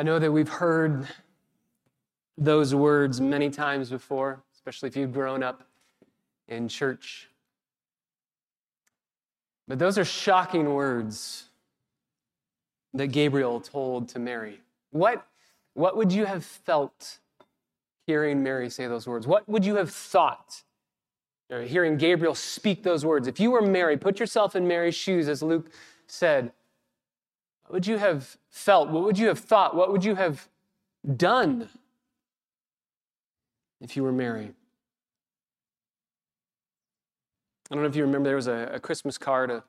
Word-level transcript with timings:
I 0.00 0.02
know 0.02 0.18
that 0.18 0.32
we've 0.32 0.48
heard 0.48 1.06
those 2.38 2.74
words 2.74 3.20
many 3.20 3.50
times 3.50 3.90
before, 3.90 4.42
especially 4.54 4.88
if 4.88 4.96
you've 4.96 5.12
grown 5.12 5.42
up 5.42 5.62
in 6.48 6.68
church. 6.68 7.28
But 9.68 9.78
those 9.78 9.98
are 9.98 10.04
shocking 10.06 10.72
words 10.72 11.50
that 12.94 13.08
Gabriel 13.08 13.60
told 13.60 14.08
to 14.08 14.18
Mary. 14.18 14.62
What, 14.90 15.26
what 15.74 15.98
would 15.98 16.10
you 16.10 16.24
have 16.24 16.46
felt 16.46 17.18
hearing 18.06 18.42
Mary 18.42 18.70
say 18.70 18.86
those 18.86 19.06
words? 19.06 19.26
What 19.26 19.46
would 19.50 19.66
you 19.66 19.76
have 19.76 19.90
thought 19.90 20.62
hearing 21.50 21.98
Gabriel 21.98 22.34
speak 22.34 22.82
those 22.82 23.04
words? 23.04 23.28
If 23.28 23.38
you 23.38 23.50
were 23.50 23.60
Mary, 23.60 23.98
put 23.98 24.18
yourself 24.18 24.56
in 24.56 24.66
Mary's 24.66 24.94
shoes, 24.94 25.28
as 25.28 25.42
Luke 25.42 25.70
said. 26.06 26.52
What 27.70 27.74
would 27.74 27.86
you 27.86 27.98
have 27.98 28.36
felt? 28.48 28.88
What 28.88 29.04
would 29.04 29.16
you 29.16 29.28
have 29.28 29.38
thought? 29.38 29.76
What 29.76 29.92
would 29.92 30.04
you 30.04 30.16
have 30.16 30.48
done 31.16 31.68
if 33.80 33.94
you 33.94 34.02
were 34.02 34.10
Mary? 34.10 34.50
I 37.70 37.74
don't 37.76 37.84
know 37.84 37.88
if 37.88 37.94
you 37.94 38.02
remember, 38.02 38.28
there 38.28 38.34
was 38.34 38.48
a, 38.48 38.72
a 38.74 38.80
Christmas 38.80 39.16
card 39.16 39.52
a 39.52 39.62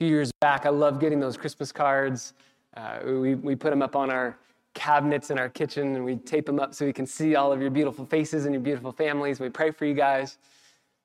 few 0.00 0.08
years 0.08 0.32
back. 0.40 0.66
I 0.66 0.70
love 0.70 0.98
getting 0.98 1.20
those 1.20 1.36
Christmas 1.36 1.70
cards. 1.70 2.34
Uh, 2.76 2.98
we, 3.04 3.36
we 3.36 3.54
put 3.54 3.70
them 3.70 3.82
up 3.82 3.94
on 3.94 4.10
our 4.10 4.36
cabinets 4.74 5.30
in 5.30 5.38
our 5.38 5.48
kitchen 5.48 5.94
and 5.94 6.04
we 6.04 6.16
tape 6.16 6.44
them 6.44 6.58
up 6.58 6.74
so 6.74 6.84
we 6.84 6.92
can 6.92 7.06
see 7.06 7.36
all 7.36 7.52
of 7.52 7.60
your 7.60 7.70
beautiful 7.70 8.04
faces 8.04 8.46
and 8.46 8.52
your 8.52 8.62
beautiful 8.62 8.90
families. 8.90 9.38
We 9.38 9.48
pray 9.48 9.70
for 9.70 9.84
you 9.84 9.94
guys. 9.94 10.38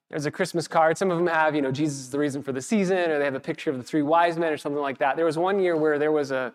There's 0.10 0.26
a 0.26 0.32
Christmas 0.32 0.68
card. 0.68 0.98
Some 0.98 1.12
of 1.12 1.18
them 1.18 1.28
have, 1.28 1.54
you 1.54 1.62
know, 1.62 1.72
Jesus 1.72 2.00
is 2.00 2.10
the 2.10 2.20
reason 2.20 2.42
for 2.42 2.54
the 2.54 2.62
season, 2.62 3.12
or 3.12 3.20
they 3.20 3.26
have 3.26 3.36
a 3.36 3.40
picture 3.40 3.70
of 3.70 3.78
the 3.78 3.84
three 3.84 4.02
wise 4.02 4.38
men 4.38 4.54
or 4.54 4.58
something 4.58 4.82
like 4.82 5.00
that. 5.00 5.18
There 5.18 5.26
was 5.26 5.38
one 5.38 5.60
year 5.60 5.76
where 5.76 6.00
there 6.00 6.14
was 6.14 6.32
a, 6.32 6.54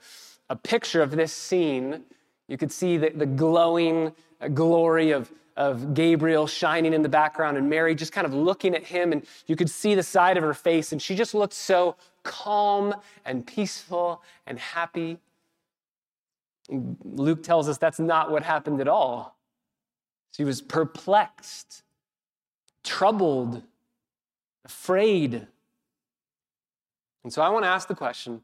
a 0.49 0.57
picture 0.57 1.03
of 1.03 1.11
this 1.11 1.33
scene. 1.33 2.03
You 2.49 2.57
could 2.57 2.73
see 2.73 2.97
the, 2.97 3.11
the 3.11 3.27
glowing 3.27 4.13
uh, 4.41 4.49
glory 4.49 5.11
of, 5.11 5.31
of 5.57 5.93
Gabriel 5.93 6.47
shining 6.47 6.95
in 6.95 7.03
the 7.03 7.11
background 7.11 7.59
and 7.59 7.69
Mary 7.69 7.95
just 7.95 8.13
kind 8.13 8.27
of 8.27 8.33
looking 8.33 8.75
at 8.75 8.85
him, 8.85 9.13
and 9.13 9.27
you 9.47 9.55
could 9.55 9.69
see 9.69 9.95
the 9.95 10.03
side 10.03 10.39
of 10.39 10.43
her 10.43 10.55
face, 10.55 10.93
and 10.93 11.03
she 11.03 11.15
just 11.15 11.35
looked 11.35 11.55
so 11.55 11.97
calm 12.23 12.95
and 13.27 13.47
peaceful 13.47 14.23
and 14.47 14.59
happy. 14.59 15.19
Luke 16.71 17.43
tells 17.43 17.69
us 17.69 17.77
that's 17.77 17.99
not 17.99 18.31
what 18.31 18.45
happened 18.45 18.81
at 18.81 18.89
all. 18.89 19.37
She 20.35 20.45
was 20.45 20.63
perplexed 20.63 21.83
troubled, 22.85 23.63
afraid. 24.65 25.47
And 27.25 27.33
so 27.33 27.43
I 27.43 27.49
want 27.49 27.65
to 27.65 27.69
ask 27.69 27.89
the 27.89 27.95
question 27.95 28.43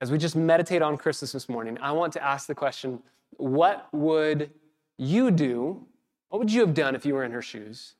as 0.00 0.10
we 0.10 0.18
just 0.18 0.36
meditate 0.36 0.82
on 0.82 0.96
Christmas 0.96 1.32
this 1.32 1.48
morning, 1.48 1.78
I 1.80 1.92
want 1.92 2.12
to 2.14 2.22
ask 2.22 2.46
the 2.46 2.54
question 2.54 3.02
what 3.36 3.88
would 3.92 4.50
you 4.98 5.30
do? 5.30 5.84
What 6.28 6.38
would 6.40 6.52
you 6.52 6.60
have 6.60 6.74
done 6.74 6.94
if 6.94 7.06
you 7.06 7.14
were 7.14 7.24
in 7.24 7.32
her 7.32 7.42
shoes? 7.42 7.94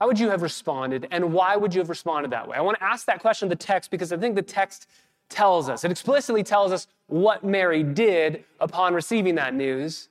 How 0.00 0.06
would 0.06 0.18
you 0.18 0.30
have 0.30 0.42
responded, 0.42 1.08
and 1.10 1.32
why 1.32 1.56
would 1.56 1.74
you 1.74 1.80
have 1.80 1.88
responded 1.88 2.30
that 2.30 2.46
way? 2.46 2.56
I 2.56 2.60
want 2.60 2.78
to 2.78 2.84
ask 2.84 3.06
that 3.06 3.18
question 3.18 3.46
of 3.46 3.50
the 3.50 3.64
text 3.64 3.90
because 3.90 4.12
I 4.12 4.16
think 4.16 4.36
the 4.36 4.42
text 4.42 4.88
tells 5.28 5.68
us, 5.68 5.84
it 5.84 5.90
explicitly 5.90 6.42
tells 6.42 6.70
us 6.70 6.86
what 7.08 7.44
Mary 7.44 7.82
did 7.82 8.44
upon 8.60 8.94
receiving 8.94 9.34
that 9.34 9.54
news. 9.54 10.08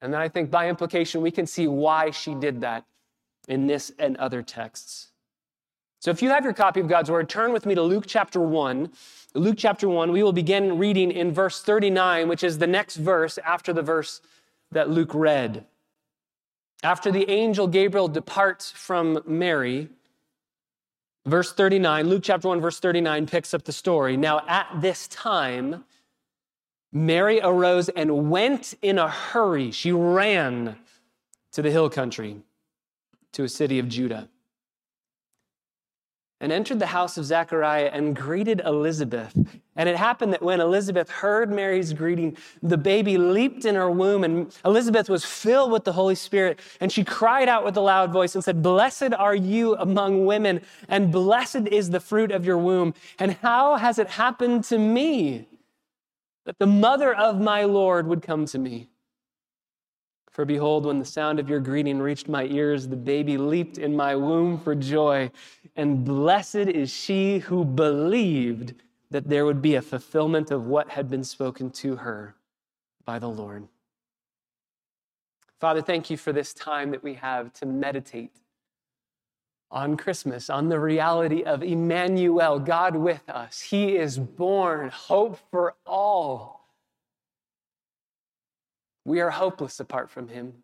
And 0.00 0.12
then 0.12 0.20
I 0.20 0.28
think 0.28 0.50
by 0.50 0.68
implication, 0.68 1.20
we 1.20 1.30
can 1.30 1.46
see 1.46 1.68
why 1.68 2.10
she 2.10 2.34
did 2.34 2.60
that 2.62 2.84
in 3.48 3.66
this 3.66 3.92
and 3.98 4.16
other 4.16 4.42
texts. 4.42 5.08
So 6.02 6.10
if 6.10 6.20
you 6.20 6.30
have 6.30 6.44
your 6.44 6.52
copy 6.52 6.80
of 6.80 6.88
God's 6.88 7.10
Word, 7.10 7.28
turn 7.28 7.52
with 7.52 7.64
me 7.64 7.76
to 7.76 7.82
Luke 7.82 8.04
chapter 8.06 8.40
1. 8.40 8.90
Luke 9.34 9.54
chapter 9.56 9.88
1, 9.88 10.10
we 10.10 10.22
will 10.22 10.32
begin 10.32 10.76
reading 10.76 11.12
in 11.12 11.32
verse 11.32 11.62
39, 11.62 12.28
which 12.28 12.42
is 12.42 12.58
the 12.58 12.66
next 12.66 12.96
verse 12.96 13.38
after 13.38 13.72
the 13.72 13.82
verse 13.82 14.20
that 14.72 14.90
Luke 14.90 15.14
read. 15.14 15.64
After 16.82 17.12
the 17.12 17.30
angel 17.30 17.68
Gabriel 17.68 18.08
departs 18.08 18.72
from 18.72 19.22
Mary, 19.26 19.88
verse 21.24 21.52
39, 21.52 22.08
Luke 22.08 22.24
chapter 22.24 22.48
1, 22.48 22.60
verse 22.60 22.80
39 22.80 23.26
picks 23.26 23.54
up 23.54 23.62
the 23.62 23.72
story. 23.72 24.16
Now, 24.16 24.42
at 24.48 24.66
this 24.80 25.06
time, 25.06 25.84
Mary 26.92 27.40
arose 27.40 27.88
and 27.90 28.28
went 28.28 28.74
in 28.82 28.98
a 28.98 29.08
hurry. 29.08 29.70
She 29.70 29.92
ran 29.92 30.76
to 31.52 31.62
the 31.62 31.70
hill 31.70 31.88
country 31.88 32.42
to 33.32 33.44
a 33.44 33.48
city 33.48 33.78
of 33.78 33.88
Judah 33.88 34.28
and 36.42 36.50
entered 36.50 36.80
the 36.80 36.86
house 36.86 37.16
of 37.16 37.24
Zechariah 37.24 37.88
and 37.92 38.16
greeted 38.16 38.60
Elizabeth. 38.66 39.32
And 39.76 39.88
it 39.88 39.96
happened 39.96 40.32
that 40.32 40.42
when 40.42 40.60
Elizabeth 40.60 41.08
heard 41.08 41.52
Mary's 41.52 41.92
greeting, 41.92 42.36
the 42.60 42.76
baby 42.76 43.16
leaped 43.16 43.64
in 43.64 43.76
her 43.76 43.88
womb, 43.88 44.24
and 44.24 44.52
Elizabeth 44.64 45.08
was 45.08 45.24
filled 45.24 45.70
with 45.70 45.84
the 45.84 45.92
Holy 45.92 46.16
Spirit. 46.16 46.58
And 46.80 46.90
she 46.90 47.04
cried 47.04 47.48
out 47.48 47.64
with 47.64 47.76
a 47.76 47.80
loud 47.80 48.12
voice 48.12 48.34
and 48.34 48.42
said, 48.42 48.60
Blessed 48.60 49.14
are 49.14 49.36
you 49.36 49.76
among 49.76 50.26
women, 50.26 50.62
and 50.88 51.12
blessed 51.12 51.68
is 51.68 51.90
the 51.90 52.00
fruit 52.00 52.32
of 52.32 52.44
your 52.44 52.58
womb. 52.58 52.92
And 53.20 53.34
how 53.34 53.76
has 53.76 54.00
it 54.00 54.08
happened 54.08 54.64
to 54.64 54.78
me 54.78 55.46
that 56.44 56.58
the 56.58 56.66
mother 56.66 57.14
of 57.14 57.40
my 57.40 57.62
Lord 57.62 58.08
would 58.08 58.20
come 58.20 58.46
to 58.46 58.58
me? 58.58 58.88
For 60.32 60.46
behold, 60.46 60.86
when 60.86 60.98
the 60.98 61.04
sound 61.04 61.38
of 61.38 61.48
your 61.48 61.60
greeting 61.60 62.00
reached 62.00 62.26
my 62.26 62.44
ears, 62.44 62.88
the 62.88 62.96
baby 62.96 63.36
leaped 63.36 63.76
in 63.76 63.94
my 63.94 64.16
womb 64.16 64.58
for 64.58 64.74
joy. 64.74 65.30
And 65.76 66.04
blessed 66.04 66.56
is 66.56 66.90
she 66.90 67.38
who 67.38 67.66
believed 67.66 68.74
that 69.10 69.28
there 69.28 69.44
would 69.44 69.60
be 69.60 69.74
a 69.74 69.82
fulfillment 69.82 70.50
of 70.50 70.66
what 70.66 70.88
had 70.88 71.10
been 71.10 71.22
spoken 71.22 71.70
to 71.70 71.96
her 71.96 72.34
by 73.04 73.18
the 73.18 73.28
Lord. 73.28 73.68
Father, 75.60 75.82
thank 75.82 76.08
you 76.08 76.16
for 76.16 76.32
this 76.32 76.54
time 76.54 76.90
that 76.92 77.02
we 77.02 77.14
have 77.14 77.52
to 77.54 77.66
meditate 77.66 78.32
on 79.70 79.98
Christmas, 79.98 80.48
on 80.48 80.70
the 80.70 80.80
reality 80.80 81.42
of 81.42 81.62
Emmanuel, 81.62 82.58
God 82.58 82.96
with 82.96 83.28
us. 83.28 83.60
He 83.60 83.96
is 83.96 84.18
born, 84.18 84.88
hope 84.88 85.38
for 85.50 85.74
all. 85.86 86.61
We 89.04 89.20
are 89.20 89.30
hopeless 89.30 89.80
apart 89.80 90.10
from 90.10 90.28
Him. 90.28 90.54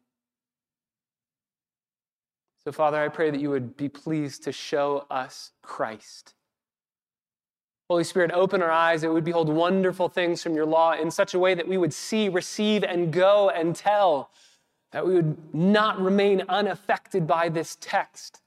So, 2.65 2.73
Father, 2.73 3.03
I 3.03 3.09
pray 3.09 3.31
that 3.31 3.41
you 3.41 3.51
would 3.51 3.77
be 3.77 3.89
pleased 3.89 4.45
to 4.45 4.53
show 4.53 5.07
us 5.11 5.53
Christ. 5.63 6.35
Holy 7.89 8.05
Spirit, 8.05 8.31
open 8.33 8.61
our 8.63 8.71
eyes 8.71 9.01
that 9.01 9.09
we 9.09 9.15
would 9.15 9.25
behold 9.25 9.49
wonderful 9.49 10.11
things 10.11 10.43
from 10.43 10.55
your 10.55 10.67
law 10.67 10.93
in 10.93 11.11
such 11.11 11.33
a 11.33 11.39
way 11.39 11.55
that 11.55 11.67
we 11.67 11.79
would 11.79 11.95
see, 11.95 12.29
receive, 12.29 12.85
and 12.85 13.11
go 13.11 13.49
and 13.49 13.75
tell, 13.75 14.31
that 14.93 15.07
we 15.07 15.15
would 15.15 15.55
not 15.55 15.99
remain 15.99 16.43
unaffected 16.49 17.27
by 17.27 17.49
this 17.49 17.79
text, 17.81 18.43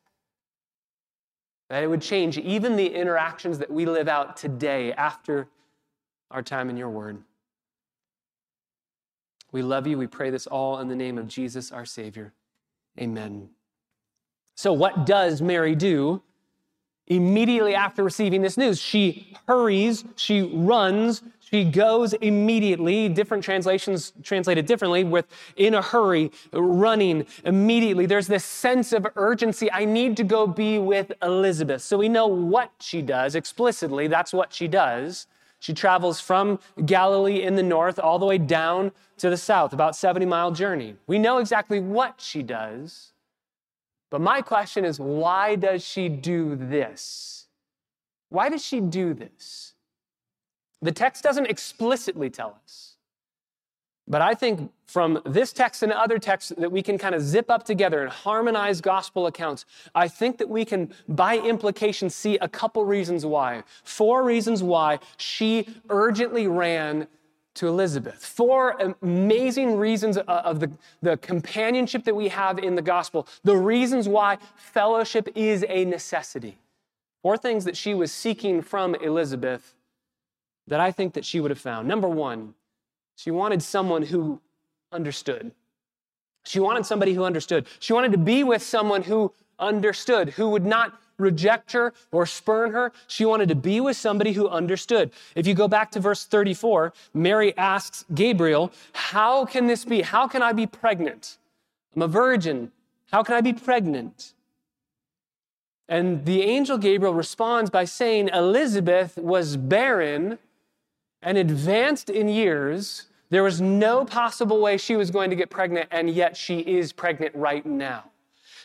that 1.69 1.81
it 1.81 1.87
would 1.87 2.01
change 2.01 2.37
even 2.37 2.75
the 2.75 2.93
interactions 2.93 3.57
that 3.57 3.71
we 3.71 3.87
live 3.87 4.07
out 4.07 4.37
today 4.37 4.93
after 4.93 5.47
our 6.29 6.43
time 6.43 6.69
in 6.69 6.77
your 6.77 6.89
word. 6.89 7.17
We 9.51 9.61
love 9.61 9.87
you. 9.87 9.97
We 9.97 10.07
pray 10.07 10.29
this 10.29 10.47
all 10.47 10.79
in 10.79 10.87
the 10.87 10.95
name 10.95 11.17
of 11.17 11.27
Jesus, 11.27 11.71
our 11.71 11.85
Savior. 11.85 12.33
Amen. 12.99 13.49
So, 14.55 14.73
what 14.73 15.05
does 15.05 15.41
Mary 15.41 15.75
do 15.75 16.21
immediately 17.07 17.75
after 17.75 18.03
receiving 18.03 18.41
this 18.41 18.57
news? 18.57 18.79
She 18.79 19.35
hurries, 19.47 20.05
she 20.15 20.41
runs, 20.53 21.23
she 21.51 21.65
goes 21.65 22.13
immediately. 22.13 23.09
Different 23.09 23.43
translations 23.43 24.13
translate 24.23 24.57
it 24.57 24.67
differently 24.67 25.03
with 25.03 25.25
in 25.57 25.73
a 25.73 25.81
hurry, 25.81 26.31
running 26.53 27.25
immediately. 27.43 28.05
There's 28.05 28.27
this 28.27 28.45
sense 28.45 28.93
of 28.93 29.05
urgency. 29.17 29.69
I 29.69 29.83
need 29.83 30.15
to 30.17 30.23
go 30.23 30.47
be 30.47 30.79
with 30.79 31.11
Elizabeth. 31.21 31.81
So 31.81 31.97
we 31.97 32.07
know 32.07 32.27
what 32.27 32.71
she 32.79 33.01
does 33.01 33.35
explicitly. 33.35 34.07
That's 34.07 34.31
what 34.31 34.53
she 34.53 34.69
does. 34.69 35.27
She 35.61 35.75
travels 35.75 36.19
from 36.19 36.59
Galilee 36.87 37.43
in 37.43 37.53
the 37.53 37.61
north 37.61 37.99
all 37.99 38.17
the 38.17 38.25
way 38.25 38.39
down 38.39 38.91
to 39.17 39.29
the 39.29 39.37
south, 39.37 39.73
about 39.73 39.95
70 39.95 40.25
mile 40.25 40.51
journey. 40.51 40.95
We 41.05 41.19
know 41.19 41.37
exactly 41.37 41.79
what 41.79 42.19
she 42.19 42.41
does. 42.41 43.13
But 44.09 44.21
my 44.21 44.41
question 44.41 44.83
is 44.83 44.99
why 44.99 45.55
does 45.55 45.85
she 45.85 46.09
do 46.09 46.55
this? 46.55 47.45
Why 48.29 48.49
does 48.49 48.65
she 48.65 48.81
do 48.81 49.13
this? 49.13 49.75
The 50.81 50.91
text 50.91 51.23
doesn't 51.23 51.45
explicitly 51.45 52.31
tell 52.31 52.59
us. 52.63 52.90
But 54.11 54.21
I 54.21 54.33
think 54.33 54.73
from 54.87 55.21
this 55.25 55.53
text 55.53 55.83
and 55.83 55.91
other 55.93 56.19
texts 56.19 56.51
that 56.57 56.69
we 56.69 56.81
can 56.81 56.97
kind 56.97 57.15
of 57.15 57.21
zip 57.21 57.49
up 57.49 57.63
together 57.63 58.01
and 58.01 58.11
harmonize 58.11 58.81
gospel 58.81 59.25
accounts, 59.25 59.63
I 59.95 60.09
think 60.09 60.37
that 60.39 60.49
we 60.49 60.65
can, 60.65 60.93
by 61.07 61.37
implication, 61.37 62.09
see 62.09 62.37
a 62.39 62.49
couple 62.49 62.83
reasons 62.83 63.25
why. 63.25 63.63
Four 63.85 64.25
reasons 64.25 64.61
why 64.61 64.99
she 65.15 65.65
urgently 65.89 66.45
ran 66.45 67.07
to 67.53 67.69
Elizabeth. 67.69 68.25
Four 68.25 68.75
amazing 69.01 69.77
reasons 69.77 70.17
uh, 70.17 70.23
of 70.27 70.59
the, 70.59 70.69
the 71.01 71.15
companionship 71.15 72.03
that 72.03 72.15
we 72.15 72.27
have 72.27 72.59
in 72.59 72.75
the 72.75 72.81
gospel, 72.81 73.29
the 73.45 73.55
reasons 73.55 74.09
why 74.09 74.39
fellowship 74.57 75.29
is 75.35 75.63
a 75.69 75.85
necessity. 75.85 76.57
Four 77.21 77.37
things 77.37 77.63
that 77.63 77.77
she 77.77 77.93
was 77.93 78.11
seeking 78.11 78.61
from 78.61 78.93
Elizabeth 78.95 79.73
that 80.67 80.81
I 80.81 80.91
think 80.91 81.13
that 81.13 81.23
she 81.23 81.39
would 81.39 81.51
have 81.51 81.59
found. 81.59 81.87
Number 81.87 82.09
one, 82.09 82.55
She 83.21 83.29
wanted 83.29 83.61
someone 83.61 84.01
who 84.01 84.41
understood. 84.91 85.51
She 86.43 86.59
wanted 86.59 86.87
somebody 86.87 87.13
who 87.13 87.23
understood. 87.23 87.67
She 87.77 87.93
wanted 87.93 88.13
to 88.13 88.17
be 88.17 88.43
with 88.43 88.63
someone 88.63 89.03
who 89.03 89.31
understood, 89.59 90.29
who 90.29 90.49
would 90.49 90.65
not 90.65 90.99
reject 91.19 91.71
her 91.73 91.93
or 92.11 92.25
spurn 92.25 92.71
her. 92.71 92.91
She 93.05 93.25
wanted 93.25 93.47
to 93.49 93.55
be 93.55 93.79
with 93.79 93.95
somebody 93.95 94.33
who 94.33 94.49
understood. 94.49 95.11
If 95.35 95.45
you 95.45 95.53
go 95.53 95.67
back 95.67 95.91
to 95.91 95.99
verse 95.99 96.25
34, 96.25 96.93
Mary 97.13 97.55
asks 97.59 98.05
Gabriel, 98.11 98.71
How 98.93 99.45
can 99.45 99.67
this 99.67 99.85
be? 99.85 100.01
How 100.01 100.27
can 100.27 100.41
I 100.41 100.51
be 100.51 100.65
pregnant? 100.65 101.37
I'm 101.95 102.01
a 102.01 102.07
virgin. 102.07 102.71
How 103.11 103.21
can 103.21 103.35
I 103.35 103.41
be 103.41 103.53
pregnant? 103.53 104.33
And 105.87 106.25
the 106.25 106.41
angel 106.41 106.79
Gabriel 106.79 107.13
responds 107.13 107.69
by 107.69 107.85
saying 107.85 108.29
Elizabeth 108.29 109.15
was 109.15 109.57
barren 109.57 110.39
and 111.21 111.37
advanced 111.37 112.09
in 112.09 112.27
years. 112.27 113.07
There 113.31 113.43
was 113.43 113.59
no 113.61 114.05
possible 114.05 114.61
way 114.61 114.77
she 114.77 114.95
was 114.95 115.09
going 115.09 115.29
to 115.29 115.35
get 115.35 115.49
pregnant, 115.49 115.87
and 115.89 116.09
yet 116.09 116.37
she 116.37 116.59
is 116.59 116.91
pregnant 116.91 117.33
right 117.33 117.65
now. 117.65 118.11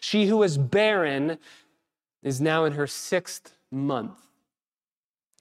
She 0.01 0.27
who 0.27 0.37
was 0.39 0.59
barren 0.59 1.39
is 2.23 2.41
now 2.41 2.65
in 2.65 2.73
her 2.73 2.89
sixth 2.89 3.55
month. 3.71 4.19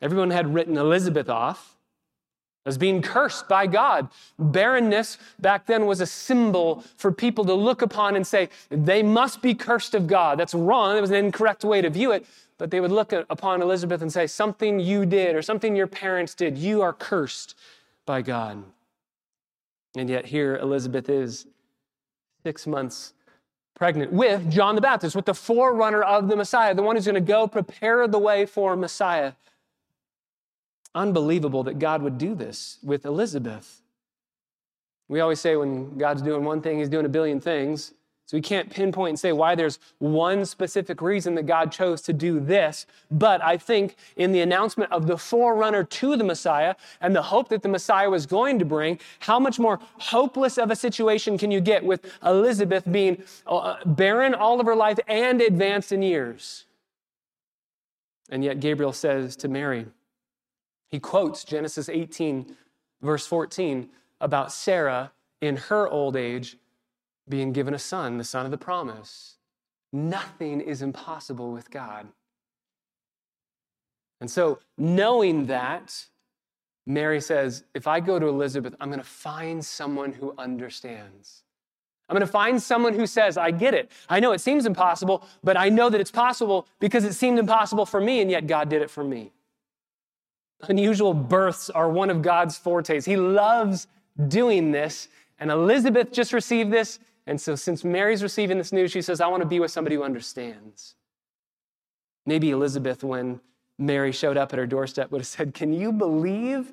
Everyone 0.01 0.29
had 0.29 0.53
written 0.53 0.77
Elizabeth 0.77 1.27
off 1.27 1.75
as 2.67 2.77
being 2.77 3.01
cursed 3.01 3.47
by 3.47 3.65
God. 3.65 4.09
Barrenness 4.37 5.17
back 5.39 5.65
then 5.65 5.87
was 5.87 6.01
a 6.01 6.05
symbol 6.05 6.83
for 6.95 7.11
people 7.11 7.45
to 7.45 7.53
look 7.53 7.81
upon 7.81 8.15
and 8.15 8.25
say, 8.25 8.49
they 8.69 9.01
must 9.01 9.41
be 9.41 9.55
cursed 9.55 9.95
of 9.95 10.05
God. 10.05 10.39
That's 10.39 10.53
wrong. 10.53 10.95
It 10.97 11.01
was 11.01 11.11
an 11.11 11.17
incorrect 11.17 11.63
way 11.63 11.81
to 11.81 11.89
view 11.89 12.11
it. 12.11 12.25
But 12.57 12.69
they 12.71 12.79
would 12.79 12.91
look 12.91 13.11
upon 13.11 13.61
Elizabeth 13.61 14.01
and 14.01 14.13
say, 14.13 14.27
something 14.27 14.79
you 14.79 15.05
did 15.05 15.35
or 15.35 15.41
something 15.41 15.75
your 15.75 15.87
parents 15.87 16.35
did, 16.35 16.57
you 16.57 16.81
are 16.83 16.93
cursed 16.93 17.55
by 18.05 18.21
God. 18.21 18.63
And 19.95 20.09
yet 20.09 20.25
here 20.25 20.57
Elizabeth 20.57 21.09
is 21.09 21.47
six 22.43 22.67
months 22.67 23.13
pregnant 23.75 24.11
with 24.11 24.49
John 24.49 24.75
the 24.75 24.81
Baptist, 24.81 25.15
with 25.15 25.25
the 25.25 25.33
forerunner 25.33 26.01
of 26.01 26.27
the 26.27 26.35
Messiah, 26.35 26.73
the 26.73 26.81
one 26.81 26.95
who's 26.95 27.05
going 27.05 27.15
to 27.15 27.21
go 27.21 27.47
prepare 27.47 28.07
the 28.07 28.19
way 28.19 28.45
for 28.45 28.75
Messiah. 28.75 29.33
Unbelievable 30.93 31.63
that 31.63 31.77
God 31.77 32.01
would 32.01 32.17
do 32.17 32.35
this 32.35 32.77
with 32.81 33.05
Elizabeth. 33.05 33.81
We 35.07 35.19
always 35.19 35.39
say 35.39 35.55
when 35.55 35.97
God's 35.97 36.21
doing 36.21 36.43
one 36.43 36.61
thing, 36.61 36.79
he's 36.79 36.89
doing 36.89 37.05
a 37.05 37.09
billion 37.09 37.39
things. 37.39 37.93
So 38.27 38.37
we 38.37 38.41
can't 38.41 38.71
pinpoint 38.71 39.09
and 39.09 39.19
say 39.19 39.33
why 39.33 39.53
there's 39.53 39.77
one 39.99 40.45
specific 40.45 40.99
reason 40.99 41.35
that 41.35 41.45
God 41.45 41.71
chose 41.71 42.01
to 42.03 42.13
do 42.13 42.39
this. 42.39 42.87
But 43.11 43.43
I 43.43 43.55
think 43.57 43.97
in 44.15 44.31
the 44.31 44.41
announcement 44.41 44.91
of 44.91 45.05
the 45.05 45.17
forerunner 45.17 45.83
to 45.83 46.17
the 46.17 46.23
Messiah 46.23 46.73
and 47.01 47.15
the 47.15 47.21
hope 47.21 47.49
that 47.49 47.61
the 47.61 47.69
Messiah 47.69 48.09
was 48.09 48.25
going 48.25 48.57
to 48.57 48.65
bring, 48.65 48.99
how 49.19 49.39
much 49.39 49.59
more 49.59 49.79
hopeless 49.99 50.57
of 50.57 50.71
a 50.71 50.75
situation 50.75 51.37
can 51.37 51.51
you 51.51 51.61
get 51.61 51.85
with 51.85 52.03
Elizabeth 52.25 52.91
being 52.91 53.21
uh, 53.45 53.75
barren 53.85 54.33
all 54.33 54.59
of 54.59 54.65
her 54.65 54.75
life 54.75 54.97
and 55.07 55.39
advanced 55.39 55.91
in 55.91 56.01
years? 56.01 56.65
And 58.31 58.43
yet 58.43 58.59
Gabriel 58.59 58.93
says 58.93 59.35
to 59.37 59.47
Mary, 59.47 59.85
he 60.89 60.99
quotes 60.99 61.43
Genesis 61.43 61.89
18, 61.89 62.55
verse 63.03 63.27
14, 63.27 63.87
about 64.19 64.51
Sarah 64.51 65.11
in 65.41 65.57
her 65.57 65.87
old 65.87 66.15
age 66.15 66.57
being 67.27 67.53
given 67.53 67.73
a 67.73 67.79
son, 67.79 68.17
the 68.17 68.23
son 68.23 68.45
of 68.45 68.51
the 68.51 68.57
promise. 68.57 69.37
Nothing 69.91 70.61
is 70.61 70.81
impossible 70.81 71.51
with 71.51 71.71
God. 71.71 72.07
And 74.21 74.29
so, 74.29 74.59
knowing 74.77 75.47
that, 75.47 76.05
Mary 76.85 77.19
says, 77.19 77.63
if 77.73 77.87
I 77.87 77.99
go 77.99 78.19
to 78.19 78.27
Elizabeth, 78.27 78.75
I'm 78.79 78.89
going 78.89 78.99
to 78.99 79.05
find 79.05 79.63
someone 79.63 80.13
who 80.13 80.33
understands. 80.37 81.43
I'm 82.07 82.13
going 82.13 82.25
to 82.25 82.31
find 82.31 82.61
someone 82.61 82.93
who 82.93 83.07
says, 83.07 83.37
I 83.37 83.49
get 83.51 83.73
it. 83.73 83.91
I 84.07 84.19
know 84.19 84.31
it 84.31 84.41
seems 84.41 84.65
impossible, 84.65 85.23
but 85.43 85.57
I 85.57 85.69
know 85.69 85.89
that 85.89 85.99
it's 85.99 86.11
possible 86.11 86.67
because 86.79 87.03
it 87.03 87.13
seemed 87.13 87.39
impossible 87.39 87.85
for 87.85 87.99
me, 87.99 88.21
and 88.21 88.29
yet 88.29 88.45
God 88.45 88.69
did 88.69 88.83
it 88.83 88.91
for 88.91 89.03
me. 89.03 89.31
Unusual 90.69 91.13
births 91.13 91.69
are 91.69 91.89
one 91.89 92.09
of 92.09 92.21
God's 92.21 92.57
fortes. 92.57 93.05
He 93.05 93.17
loves 93.17 93.87
doing 94.27 94.71
this. 94.71 95.07
And 95.39 95.51
Elizabeth 95.51 96.11
just 96.11 96.31
received 96.31 96.71
this, 96.71 96.99
and 97.27 97.41
so, 97.41 97.55
since 97.55 97.83
Mary's 97.83 98.21
receiving 98.21 98.57
this 98.57 98.71
news, 98.71 98.91
she 98.91 99.01
says, 99.01 99.19
I 99.19 99.27
want 99.27 99.41
to 99.41 99.49
be 99.49 99.59
with 99.59 99.71
somebody 99.71 99.95
who 99.95 100.03
understands. 100.03 100.95
Maybe 102.25 102.51
Elizabeth, 102.51 103.03
when 103.03 103.41
Mary 103.79 104.11
showed 104.11 104.37
up 104.37 104.53
at 104.53 104.59
her 104.59 104.67
doorstep, 104.67 105.11
would 105.11 105.21
have 105.21 105.27
said, 105.27 105.53
Can 105.53 105.73
you 105.73 105.91
believe 105.91 106.71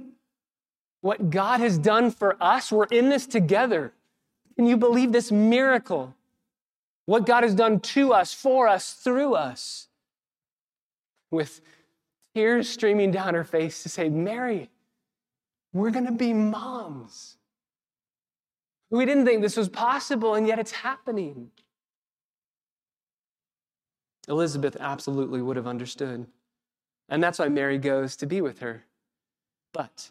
what 1.01 1.31
God 1.31 1.61
has 1.61 1.79
done 1.79 2.11
for 2.11 2.37
us? 2.41 2.71
We're 2.71 2.85
in 2.85 3.09
this 3.09 3.27
together. 3.27 3.93
Can 4.57 4.67
you 4.67 4.77
believe 4.77 5.13
this 5.13 5.33
miracle? 5.33 6.15
What 7.07 7.27
God 7.27 7.43
has 7.43 7.55
done 7.55 7.81
to 7.81 8.13
us, 8.13 8.33
for 8.35 8.69
us, 8.69 8.93
through 8.93 9.35
us? 9.35 9.89
With 11.31 11.63
tears 12.35 12.69
streaming 12.69 13.11
down 13.11 13.35
her 13.35 13.45
face 13.45 13.83
to 13.83 13.89
say, 13.89 14.11
Mary, 14.11 14.71
we're 15.73 15.91
going 15.91 16.07
to 16.07 16.13
be 16.13 16.35
moms. 16.35 17.39
We 18.93 19.07
didn't 19.07 19.25
think 19.25 19.41
this 19.41 19.57
was 19.57 19.71
possible, 19.71 20.35
and 20.35 20.47
yet 20.47 20.59
it's 20.59 20.71
happening. 20.71 21.51
Elizabeth 24.29 24.77
absolutely 24.79 25.41
would 25.41 25.57
have 25.57 25.67
understood. 25.67 26.27
And 27.09 27.23
that's 27.23 27.39
why 27.39 27.49
Mary 27.49 27.79
goes 27.79 28.17
to 28.17 28.27
be 28.27 28.43
with 28.43 28.59
her. 28.59 28.85
But 29.73 30.11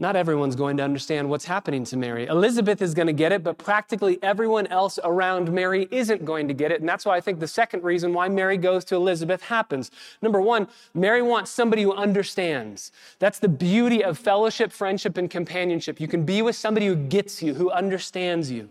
not 0.00 0.16
everyone's 0.16 0.56
going 0.56 0.78
to 0.78 0.82
understand 0.82 1.28
what's 1.28 1.44
happening 1.44 1.84
to 1.84 1.96
Mary. 1.96 2.26
Elizabeth 2.26 2.80
is 2.80 2.94
going 2.94 3.06
to 3.06 3.12
get 3.12 3.32
it, 3.32 3.44
but 3.44 3.58
practically 3.58 4.18
everyone 4.22 4.66
else 4.68 4.98
around 5.04 5.52
Mary 5.52 5.86
isn't 5.90 6.24
going 6.24 6.48
to 6.48 6.54
get 6.54 6.72
it. 6.72 6.80
And 6.80 6.88
that's 6.88 7.04
why 7.04 7.18
I 7.18 7.20
think 7.20 7.38
the 7.38 7.46
second 7.46 7.84
reason 7.84 8.14
why 8.14 8.30
Mary 8.30 8.56
goes 8.56 8.82
to 8.86 8.96
Elizabeth 8.96 9.42
happens. 9.42 9.90
Number 10.22 10.40
one, 10.40 10.68
Mary 10.94 11.20
wants 11.20 11.50
somebody 11.50 11.82
who 11.82 11.92
understands. 11.92 12.92
That's 13.18 13.38
the 13.38 13.48
beauty 13.48 14.02
of 14.02 14.18
fellowship, 14.18 14.72
friendship, 14.72 15.18
and 15.18 15.30
companionship. 15.30 16.00
You 16.00 16.08
can 16.08 16.24
be 16.24 16.40
with 16.40 16.56
somebody 16.56 16.86
who 16.86 16.96
gets 16.96 17.42
you, 17.42 17.52
who 17.52 17.70
understands 17.70 18.50
you. 18.50 18.70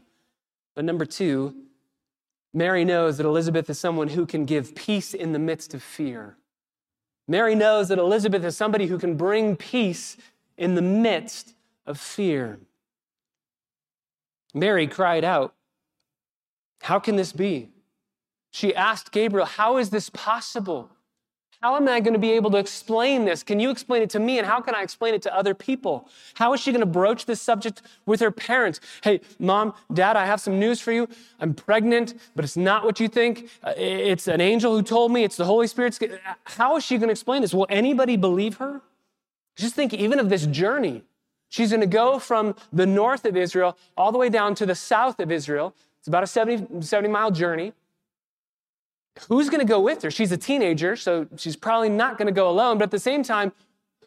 But 0.75 0.83
number 0.83 1.05
two, 1.05 1.53
Mary 2.55 2.83
knows 2.83 3.17
that 3.17 3.27
Elizabeth 3.27 3.69
is 3.69 3.79
someone 3.79 4.07
who 4.07 4.25
can 4.25 4.45
give 4.45 4.73
peace 4.73 5.13
in 5.13 5.33
the 5.33 5.39
midst 5.39 5.75
of 5.75 5.83
fear. 5.83 6.37
Mary 7.27 7.53
knows 7.53 7.89
that 7.89 7.99
Elizabeth 7.99 8.43
is 8.43 8.57
somebody 8.57 8.87
who 8.87 8.97
can 8.97 9.15
bring 9.15 9.55
peace 9.55 10.17
in 10.59 10.75
the 10.75 10.81
midst 10.81 11.55
of 11.87 11.99
fear. 11.99 12.59
Mary 14.53 14.85
cried 14.85 15.23
out, 15.23 15.55
How 16.81 16.99
can 16.99 17.15
this 17.15 17.31
be? 17.31 17.69
She 18.51 18.75
asked 18.75 19.11
Gabriel, 19.11 19.45
How 19.45 19.77
is 19.77 19.89
this 19.89 20.09
possible? 20.09 20.91
How 21.61 21.75
am 21.75 21.89
I 21.89 21.99
going 21.99 22.13
to 22.13 22.19
be 22.19 22.31
able 22.31 22.51
to 22.51 22.57
explain 22.57 23.25
this? 23.25 23.43
Can 23.43 23.59
you 23.59 23.69
explain 23.69 24.01
it 24.01 24.09
to 24.11 24.19
me? 24.19 24.37
And 24.37 24.47
how 24.47 24.61
can 24.61 24.75
I 24.75 24.81
explain 24.81 25.13
it 25.13 25.21
to 25.23 25.35
other 25.35 25.53
people? 25.53 26.07
How 26.35 26.53
is 26.53 26.61
she 26.61 26.71
going 26.71 26.79
to 26.79 26.85
broach 26.85 27.25
this 27.25 27.41
subject 27.41 27.81
with 28.05 28.21
her 28.21 28.31
parents? 28.31 28.79
Hey, 29.03 29.19
mom, 29.39 29.73
dad, 29.93 30.15
I 30.15 30.25
have 30.25 30.39
some 30.39 30.57
news 30.57 30.79
for 30.79 30.93
you. 30.93 31.09
I'm 31.37 31.53
pregnant, 31.53 32.13
but 32.33 32.45
it's 32.45 32.55
not 32.55 32.85
what 32.85 33.01
you 33.01 33.09
think. 33.09 33.49
Uh, 33.61 33.73
it's 33.75 34.29
an 34.29 34.39
angel 34.39 34.73
who 34.73 34.81
told 34.81 35.11
me, 35.11 35.25
it's 35.25 35.35
the 35.35 35.43
Holy 35.43 35.67
Spirit. 35.67 35.99
How 36.45 36.77
is 36.77 36.85
she 36.85 36.97
going 36.97 37.09
to 37.09 37.11
explain 37.11 37.41
this? 37.41 37.53
Will 37.53 37.67
anybody 37.69 38.15
believe 38.15 38.55
her? 38.57 38.81
Just 39.59 39.75
think 39.75 39.93
even 39.93 40.19
of 40.19 40.29
this 40.29 40.45
journey. 40.45 41.03
She's 41.49 41.71
going 41.71 41.81
to 41.81 41.87
go 41.87 42.17
from 42.19 42.55
the 42.71 42.85
north 42.85 43.25
of 43.25 43.35
Israel 43.35 43.77
all 43.97 44.11
the 44.11 44.17
way 44.17 44.29
down 44.29 44.55
to 44.55 44.65
the 44.65 44.75
south 44.75 45.19
of 45.19 45.31
Israel. 45.31 45.75
It's 45.97 46.07
about 46.07 46.23
a 46.23 46.27
70, 46.27 46.81
70 46.81 47.09
mile 47.09 47.31
journey. 47.31 47.73
Who's 49.27 49.49
going 49.49 49.59
to 49.59 49.67
go 49.67 49.81
with 49.81 50.01
her? 50.03 50.11
She's 50.11 50.31
a 50.31 50.37
teenager, 50.37 50.95
so 50.95 51.27
she's 51.35 51.57
probably 51.57 51.89
not 51.89 52.17
going 52.17 52.27
to 52.27 52.31
go 52.31 52.49
alone. 52.49 52.77
But 52.77 52.85
at 52.85 52.91
the 52.91 52.99
same 52.99 53.21
time, 53.21 53.51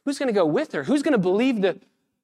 who's 0.07 0.19
going 0.19 0.29
to 0.29 0.33
go 0.33 0.47
with 0.47 0.73
her? 0.73 0.85
Who's 0.85 1.03
going 1.03 1.13
to 1.13 1.19
believe 1.19 1.61
the, 1.61 1.79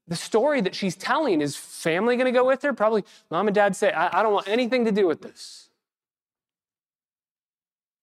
the 0.06 0.16
story 0.16 0.62
that 0.62 0.74
she's 0.74 0.96
telling? 0.96 1.42
Is 1.42 1.54
family 1.54 2.16
going 2.16 2.32
to 2.32 2.38
go 2.38 2.46
with 2.46 2.62
her? 2.62 2.72
Probably 2.72 3.04
mom 3.30 3.46
and 3.46 3.54
dad 3.54 3.76
say, 3.76 3.92
I, 3.92 4.20
I 4.20 4.22
don't 4.22 4.32
want 4.32 4.48
anything 4.48 4.86
to 4.86 4.92
do 4.92 5.06
with 5.06 5.20
this. 5.20 5.68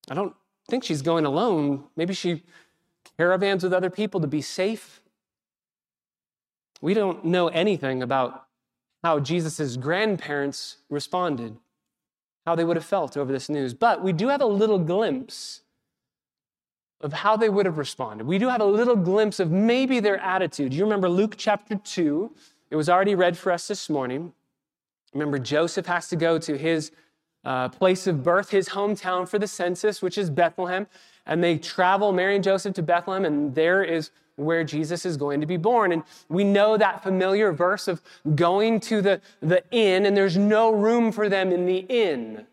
I 0.08 0.14
don't 0.14 0.36
think 0.70 0.84
she's 0.84 1.02
going 1.02 1.26
alone. 1.26 1.86
Maybe 1.96 2.14
she 2.14 2.44
caravans 3.18 3.64
with 3.64 3.74
other 3.74 3.90
people 3.90 4.22
to 4.22 4.28
be 4.28 4.42
safe. 4.42 5.02
We 6.82 6.94
don't 6.94 7.26
know 7.26 7.48
anything 7.48 8.04
about 8.04 8.46
how 9.04 9.20
Jesus' 9.20 9.78
grandparents 9.78 10.78
responded, 10.90 11.58
how 12.46 12.56
they 12.56 12.64
would 12.64 12.76
have 12.76 12.86
felt 12.86 13.16
over 13.18 13.32
this 13.32 13.50
news, 13.50 13.74
but 13.74 14.04
we 14.04 14.14
do 14.14 14.30
have 14.30 14.42
a 14.42 14.46
little 14.46 14.80
glimpse 14.80 15.62
of 17.02 17.14
how 17.14 17.38
they 17.38 17.50
would 17.50 17.66
have 17.66 17.78
responded. 17.78 18.26
We 18.26 18.40
do 18.40 18.50
have 18.50 18.62
a 18.62 18.66
little 18.66 18.96
glimpse 18.96 19.40
of 19.40 19.52
maybe 19.52 20.00
their 20.00 20.18
attitude. 20.18 20.74
You 20.74 20.84
remember 20.84 21.10
Luke 21.10 21.36
chapter 21.38 21.76
2, 21.76 22.32
it 22.72 22.76
was 22.76 22.90
already 22.90 23.16
read 23.16 23.38
for 23.38 23.52
us 23.52 23.68
this 23.68 23.90
morning. 23.90 24.34
Remember, 25.14 25.38
Joseph 25.38 25.86
has 25.86 26.08
to 26.10 26.16
go 26.16 26.38
to 26.40 26.58
his 26.58 26.92
uh, 27.44 27.70
place 27.70 28.08
of 28.08 28.24
birth, 28.24 28.50
his 28.50 28.70
hometown 28.70 29.28
for 29.28 29.38
the 29.38 29.48
census, 29.48 30.02
which 30.02 30.18
is 30.18 30.30
Bethlehem. 30.30 30.88
And 31.26 31.44
they 31.44 31.58
travel, 31.58 32.12
Mary 32.12 32.36
and 32.36 32.44
Joseph, 32.44 32.76
to 32.76 32.84
Bethlehem, 32.84 33.26
and 33.26 33.56
there 33.56 33.84
is 33.84 34.12
where 34.36 34.64
Jesus 34.64 35.06
is 35.06 35.18
going 35.18 35.42
to 35.42 35.48
be 35.48 35.58
born. 35.58 35.92
And 35.92 36.04
we 36.30 36.44
know 36.44 36.78
that 36.78 37.04
familiar 37.04 37.52
verse 37.52 37.88
of 37.88 38.02
going 38.36 38.80
to 38.82 39.02
the, 39.02 39.22
the 39.42 39.64
inn, 39.72 40.06
and 40.06 40.16
there's 40.16 40.38
no 40.38 40.72
room 40.72 41.12
for 41.12 41.30
them 41.30 41.52
in 41.52 41.66
the 41.66 41.78
inn. 41.78 42.46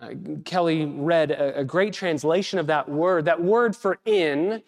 Uh, 0.00 0.10
Kelly 0.44 0.86
read 0.86 1.30
a, 1.30 1.60
a 1.60 1.64
great 1.64 1.92
translation 1.92 2.58
of 2.58 2.66
that 2.66 2.88
word. 2.88 3.26
That 3.26 3.42
word 3.42 3.76
for 3.76 3.98
inn 4.04 4.62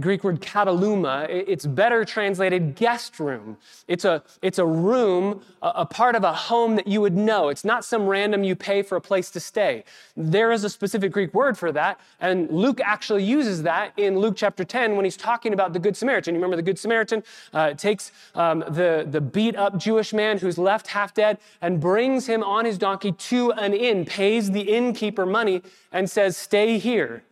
Greek 0.00 0.24
word 0.24 0.40
kataluma, 0.40 1.26
it's 1.28 1.66
better 1.66 2.02
translated 2.02 2.76
guest 2.76 3.20
room. 3.20 3.58
It's 3.86 4.06
a, 4.06 4.22
it's 4.40 4.58
a 4.58 4.64
room, 4.64 5.42
a, 5.60 5.84
part 5.84 6.16
of 6.16 6.24
a 6.24 6.32
home 6.32 6.76
that 6.76 6.86
you 6.86 7.02
would 7.02 7.14
know. 7.14 7.50
It's 7.50 7.64
not 7.64 7.84
some 7.84 8.06
random 8.06 8.42
you 8.42 8.56
pay 8.56 8.80
for 8.80 8.96
a 8.96 9.02
place 9.02 9.30
to 9.32 9.40
stay. 9.40 9.84
There 10.16 10.50
is 10.50 10.64
a 10.64 10.70
specific 10.70 11.12
Greek 11.12 11.34
word 11.34 11.58
for 11.58 11.72
that, 11.72 12.00
and 12.20 12.50
Luke 12.50 12.80
actually 12.82 13.24
uses 13.24 13.64
that 13.64 13.92
in 13.98 14.18
Luke 14.18 14.34
chapter 14.34 14.64
10 14.64 14.96
when 14.96 15.04
he's 15.04 15.16
talking 15.16 15.52
about 15.52 15.74
the 15.74 15.78
Good 15.78 15.94
Samaritan. 15.94 16.34
You 16.34 16.38
remember 16.38 16.56
the 16.56 16.62
Good 16.62 16.78
Samaritan 16.78 17.22
uh, 17.52 17.74
takes 17.74 18.12
um, 18.34 18.60
the, 18.68 19.06
the 19.06 19.20
beat 19.20 19.56
up 19.56 19.76
Jewish 19.76 20.14
man 20.14 20.38
who's 20.38 20.56
left 20.56 20.86
half 20.86 21.12
dead 21.12 21.36
and 21.60 21.80
brings 21.80 22.26
him 22.26 22.42
on 22.42 22.64
his 22.64 22.78
donkey 22.78 23.12
to 23.12 23.52
an 23.52 23.74
inn, 23.74 24.06
pays 24.06 24.52
the 24.52 24.62
innkeeper 24.62 25.26
money, 25.26 25.60
and 25.92 26.08
says, 26.08 26.34
Stay 26.34 26.78
here 26.78 27.24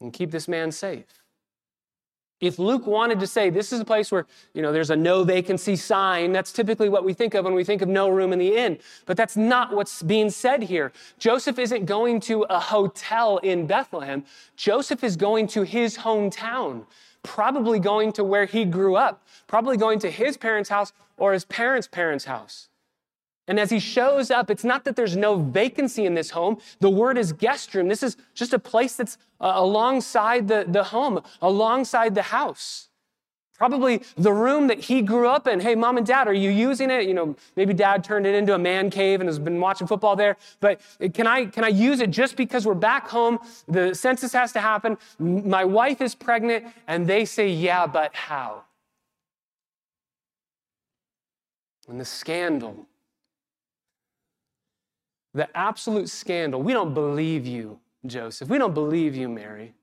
and 0.00 0.12
keep 0.12 0.30
this 0.30 0.46
man 0.46 0.70
safe. 0.70 1.19
If 2.40 2.58
Luke 2.58 2.86
wanted 2.86 3.20
to 3.20 3.26
say 3.26 3.50
this 3.50 3.70
is 3.70 3.80
a 3.80 3.84
place 3.84 4.10
where, 4.10 4.26
you 4.54 4.62
know, 4.62 4.72
there's 4.72 4.88
a 4.88 4.96
no 4.96 5.24
vacancy 5.24 5.76
sign, 5.76 6.32
that's 6.32 6.52
typically 6.52 6.88
what 6.88 7.04
we 7.04 7.12
think 7.12 7.34
of 7.34 7.44
when 7.44 7.52
we 7.52 7.64
think 7.64 7.82
of 7.82 7.88
no 7.88 8.08
room 8.08 8.32
in 8.32 8.38
the 8.38 8.56
inn. 8.56 8.78
But 9.04 9.18
that's 9.18 9.36
not 9.36 9.74
what's 9.74 10.02
being 10.02 10.30
said 10.30 10.62
here. 10.62 10.90
Joseph 11.18 11.58
isn't 11.58 11.84
going 11.84 12.20
to 12.20 12.44
a 12.44 12.58
hotel 12.58 13.36
in 13.38 13.66
Bethlehem. 13.66 14.24
Joseph 14.56 15.04
is 15.04 15.16
going 15.16 15.48
to 15.48 15.62
his 15.62 15.98
hometown, 15.98 16.86
probably 17.22 17.78
going 17.78 18.12
to 18.12 18.24
where 18.24 18.46
he 18.46 18.64
grew 18.64 18.96
up, 18.96 19.22
probably 19.46 19.76
going 19.76 19.98
to 19.98 20.10
his 20.10 20.38
parents' 20.38 20.70
house 20.70 20.94
or 21.18 21.34
his 21.34 21.44
parents' 21.44 21.86
parents' 21.86 22.24
house. 22.24 22.69
And 23.50 23.58
as 23.58 23.68
he 23.68 23.80
shows 23.80 24.30
up, 24.30 24.48
it's 24.48 24.62
not 24.62 24.84
that 24.84 24.94
there's 24.94 25.16
no 25.16 25.34
vacancy 25.34 26.06
in 26.06 26.14
this 26.14 26.30
home. 26.30 26.58
The 26.78 26.88
word 26.88 27.18
is 27.18 27.32
guest 27.32 27.74
room. 27.74 27.88
This 27.88 28.04
is 28.04 28.16
just 28.32 28.54
a 28.54 28.60
place 28.60 28.94
that's 28.94 29.18
uh, 29.40 29.54
alongside 29.56 30.46
the, 30.46 30.64
the 30.68 30.84
home, 30.84 31.20
alongside 31.42 32.14
the 32.14 32.22
house. 32.22 32.90
Probably 33.58 34.02
the 34.16 34.32
room 34.32 34.68
that 34.68 34.78
he 34.78 35.02
grew 35.02 35.26
up 35.26 35.48
in. 35.48 35.58
Hey, 35.58 35.74
mom 35.74 35.96
and 35.96 36.06
dad, 36.06 36.28
are 36.28 36.32
you 36.32 36.48
using 36.48 36.92
it? 36.92 37.08
You 37.08 37.14
know, 37.14 37.34
maybe 37.56 37.74
dad 37.74 38.04
turned 38.04 38.24
it 38.24 38.36
into 38.36 38.54
a 38.54 38.58
man 38.58 38.88
cave 38.88 39.20
and 39.20 39.26
has 39.26 39.40
been 39.40 39.58
watching 39.58 39.88
football 39.88 40.14
there. 40.14 40.36
But 40.60 40.80
can 41.12 41.26
I, 41.26 41.46
can 41.46 41.64
I 41.64 41.68
use 41.68 41.98
it 41.98 42.12
just 42.12 42.36
because 42.36 42.64
we're 42.64 42.74
back 42.74 43.08
home? 43.08 43.40
The 43.66 43.96
census 43.96 44.32
has 44.32 44.52
to 44.52 44.60
happen. 44.60 44.96
My 45.18 45.64
wife 45.64 46.00
is 46.00 46.14
pregnant. 46.14 46.66
And 46.86 47.04
they 47.04 47.24
say, 47.24 47.48
yeah, 47.48 47.88
but 47.88 48.14
how? 48.14 48.62
And 51.88 51.98
the 51.98 52.04
scandal 52.04 52.86
the 55.34 55.48
absolute 55.56 56.08
scandal. 56.08 56.62
We 56.62 56.72
don't 56.72 56.94
believe 56.94 57.46
you, 57.46 57.78
Joseph. 58.06 58.48
We 58.48 58.58
don't 58.58 58.74
believe 58.74 59.14
you, 59.14 59.28
Mary. 59.28 59.74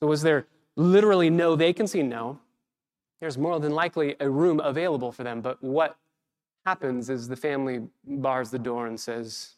So, 0.00 0.06
was 0.06 0.22
there 0.22 0.46
literally 0.76 1.30
no 1.30 1.56
vacancy? 1.56 2.02
No. 2.02 2.38
There's 3.20 3.38
more 3.38 3.58
than 3.58 3.72
likely 3.72 4.16
a 4.20 4.28
room 4.28 4.60
available 4.60 5.10
for 5.10 5.24
them. 5.24 5.40
But 5.40 5.62
what 5.62 5.96
happens 6.66 7.08
is 7.08 7.28
the 7.28 7.36
family 7.36 7.80
bars 8.04 8.50
the 8.50 8.58
door 8.58 8.86
and 8.86 8.98
says, 8.98 9.54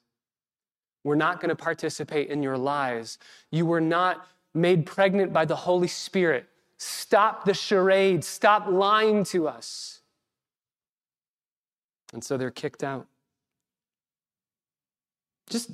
We're 1.02 1.16
not 1.16 1.40
going 1.40 1.48
to 1.48 1.56
participate 1.56 2.30
in 2.30 2.42
your 2.42 2.56
lies. 2.56 3.18
You 3.50 3.66
were 3.66 3.80
not 3.80 4.28
made 4.54 4.86
pregnant 4.86 5.32
by 5.32 5.44
the 5.44 5.56
Holy 5.56 5.88
Spirit. 5.88 6.48
Stop 6.78 7.44
the 7.44 7.54
charade. 7.54 8.22
Stop 8.22 8.68
lying 8.68 9.24
to 9.24 9.48
us. 9.48 10.00
And 12.12 12.22
so 12.22 12.36
they're 12.36 12.50
kicked 12.50 12.84
out. 12.84 13.06
Just 15.48 15.70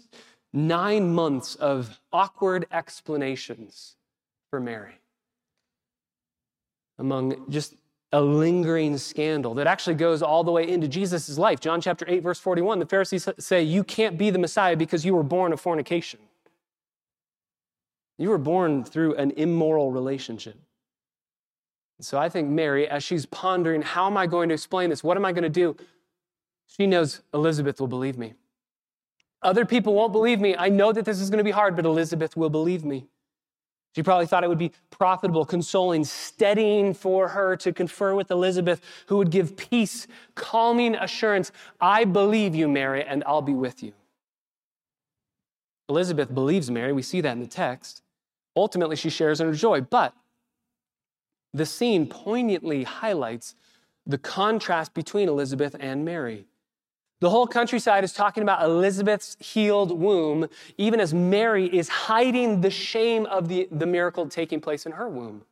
nine 0.53 1.13
months 1.15 1.55
of 1.55 2.01
awkward 2.13 2.67
explanations 2.71 3.97
for 4.51 4.61
Mary. 4.61 4.95
Among 6.99 7.51
just 7.51 7.75
a 8.13 8.21
lingering 8.21 8.99
scandal 8.99 9.55
that 9.55 9.67
actually 9.67 9.95
goes 9.95 10.23
all 10.23 10.45
the 10.45 10.53
way 10.53 10.69
into 10.69 10.87
Jesus' 10.87 11.39
life. 11.39 11.61
John 11.61 11.81
chapter 11.81 12.05
8, 12.07 12.23
verse 12.23 12.39
41, 12.39 12.79
the 12.79 12.87
Pharisees 12.87 13.27
say, 13.39 13.63
You 13.63 13.83
can't 13.83 14.19
be 14.19 14.29
the 14.29 14.39
Messiah 14.39 14.77
because 14.77 15.05
you 15.05 15.15
were 15.15 15.23
born 15.23 15.53
of 15.53 15.61
fornication. 15.61 16.21
You 18.19 18.29
were 18.29 18.39
born 18.39 18.85
through 18.85 19.15
an 19.15 19.33
immoral 19.33 19.91
relationship. 19.91 20.57
So 22.01 22.19
I 22.19 22.29
think 22.29 22.51
Mary, 22.51 22.87
as 22.87 23.03
she's 23.03 23.25
pondering, 23.25 23.81
How 23.81 24.07
am 24.07 24.19
I 24.19 24.27
going 24.27 24.51
to 24.51 24.55
explain 24.55 24.91
this? 24.91 25.03
What 25.03 25.17
am 25.17 25.25
I 25.25 25.33
going 25.33 25.45
to 25.45 25.49
do? 25.49 25.75
She 26.67 26.87
knows 26.87 27.23
Elizabeth 27.33 27.81
will 27.81 27.89
believe 27.89 28.19
me. 28.19 28.35
Other 29.43 29.65
people 29.65 29.95
won't 29.95 30.13
believe 30.13 30.41
me. 30.41 30.55
I 30.57 30.69
know 30.69 30.93
that 30.93 31.05
this 31.05 31.21
is 31.21 31.31
going 31.31 31.39
to 31.39 31.45
be 31.45 31.51
hard, 31.51 31.75
but 31.75 31.85
Elizabeth 31.85 32.37
will 32.37 32.51
believe 32.51 32.85
me. 32.85 33.07
She 33.95 34.03
probably 34.03 34.27
thought 34.27 34.43
it 34.45 34.49
would 34.49 34.59
be 34.59 34.73
profitable, 34.91 35.45
consoling, 35.45 36.05
steadying 36.05 36.95
for 36.95 37.29
her 37.29 37.57
to 37.57 37.73
confer 37.73 38.15
with 38.15 38.31
Elizabeth, 38.31 38.81
who 39.07 39.19
would 39.19 39.31
give 39.31 39.57
peace, 39.57 40.07
calming 40.35 40.95
assurance. 40.95 41.53
I 41.81 42.05
believe 42.05 42.55
you, 42.55 42.69
Mary, 42.69 43.05
and 43.05 43.23
I'll 43.27 43.43
be 43.43 43.53
with 43.53 43.83
you. 43.83 43.93
Elizabeth 45.89 46.33
believes 46.33 46.71
Mary. 46.71 46.93
We 46.93 47.03
see 47.03 47.21
that 47.21 47.33
in 47.33 47.41
the 47.41 47.47
text. 47.47 48.03
Ultimately, 48.57 48.97
she 48.97 49.11
shares 49.11 49.41
in 49.41 49.47
her 49.47 49.55
joy. 49.55 49.83
But 49.83 50.15
the 51.53 51.67
scene 51.67 52.07
poignantly 52.07 52.85
highlights 52.85 53.55
the 54.07 54.17
contrast 54.19 54.95
between 54.95 55.29
Elizabeth 55.29 55.77
and 55.79 56.05
Mary. 56.05 56.47
The 57.23 57.31
whole 57.31 57.47
countryside 57.47 58.03
is 58.03 58.13
talking 58.13 58.43
about 58.43 58.65
Elizabeth's 58.65 59.37
healed 59.39 59.97
womb, 59.97 60.49
even 60.77 60.99
as 60.99 61.15
Mary 61.15 61.67
is 61.67 61.89
hiding 61.89 62.63
the 62.63 62.71
shame 62.71 63.27
of 63.27 63.47
the, 63.47 63.69
the 63.71 63.87
miracle 63.87 64.29
taking 64.29 64.61
place 64.61 64.87
in 64.87 64.93
her 64.93 65.09
womb. 65.09 65.45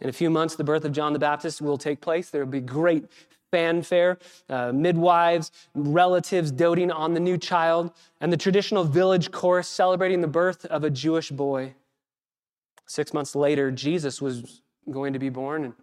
In 0.00 0.10
a 0.10 0.12
few 0.12 0.28
months, 0.28 0.54
the 0.54 0.64
birth 0.64 0.84
of 0.84 0.92
John 0.92 1.14
the 1.14 1.18
Baptist 1.18 1.62
will 1.62 1.78
take 1.78 2.02
place. 2.02 2.28
There 2.28 2.44
will 2.44 2.52
be 2.52 2.60
great 2.60 3.06
fanfare, 3.50 4.18
uh, 4.50 4.72
midwives, 4.72 5.50
relatives 5.74 6.50
doting 6.50 6.90
on 6.90 7.14
the 7.14 7.20
new 7.20 7.38
child, 7.38 7.90
and 8.20 8.30
the 8.30 8.36
traditional 8.36 8.84
village 8.84 9.30
chorus 9.30 9.66
celebrating 9.66 10.20
the 10.20 10.28
birth 10.28 10.66
of 10.66 10.84
a 10.84 10.90
Jewish 10.90 11.30
boy. 11.30 11.72
Six 12.86 13.14
months 13.14 13.34
later, 13.34 13.70
Jesus 13.70 14.20
was 14.20 14.60
going 14.90 15.14
to 15.14 15.18
be 15.18 15.30
born, 15.30 15.64
and 15.64 15.74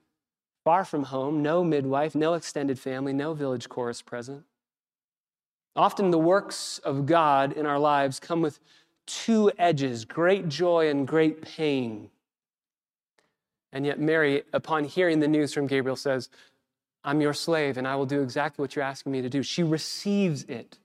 far 0.64 0.86
from 0.86 1.04
home, 1.04 1.42
no 1.42 1.64
midwife, 1.64 2.16
no 2.16 2.34
extended 2.34 2.80
family, 2.80 3.14
no 3.14 3.34
village 3.34 3.70
chorus 3.70 4.02
present. 4.02 4.44
Often 5.76 6.12
the 6.12 6.20
works 6.20 6.80
of 6.80 7.06
God 7.06 7.54
in 7.54 7.66
our 7.66 7.80
lives 7.80 8.20
come 8.20 8.42
with 8.42 8.60
two 9.06 9.52
edges 9.58 10.06
great 10.06 10.48
joy 10.50 10.90
and 10.90 11.08
great 11.08 11.42
pain. 11.42 12.10
And 13.72 13.86
yet, 13.86 14.00
Mary, 14.00 14.44
upon 14.52 14.84
hearing 14.84 15.20
the 15.20 15.28
news 15.28 15.54
from 15.54 15.68
Gabriel, 15.68 15.96
says, 15.96 16.30
I'm 17.04 17.22
your 17.22 17.34
slave 17.34 17.78
and 17.78 17.88
I 17.88 17.96
will 17.96 18.06
do 18.06 18.22
exactly 18.22 18.62
what 18.64 18.76
you're 18.76 18.84
asking 18.84 19.12
me 19.12 19.22
to 19.22 19.30
do. 19.30 19.44
She 19.44 19.64
receives 19.64 20.44
it. 20.44 20.78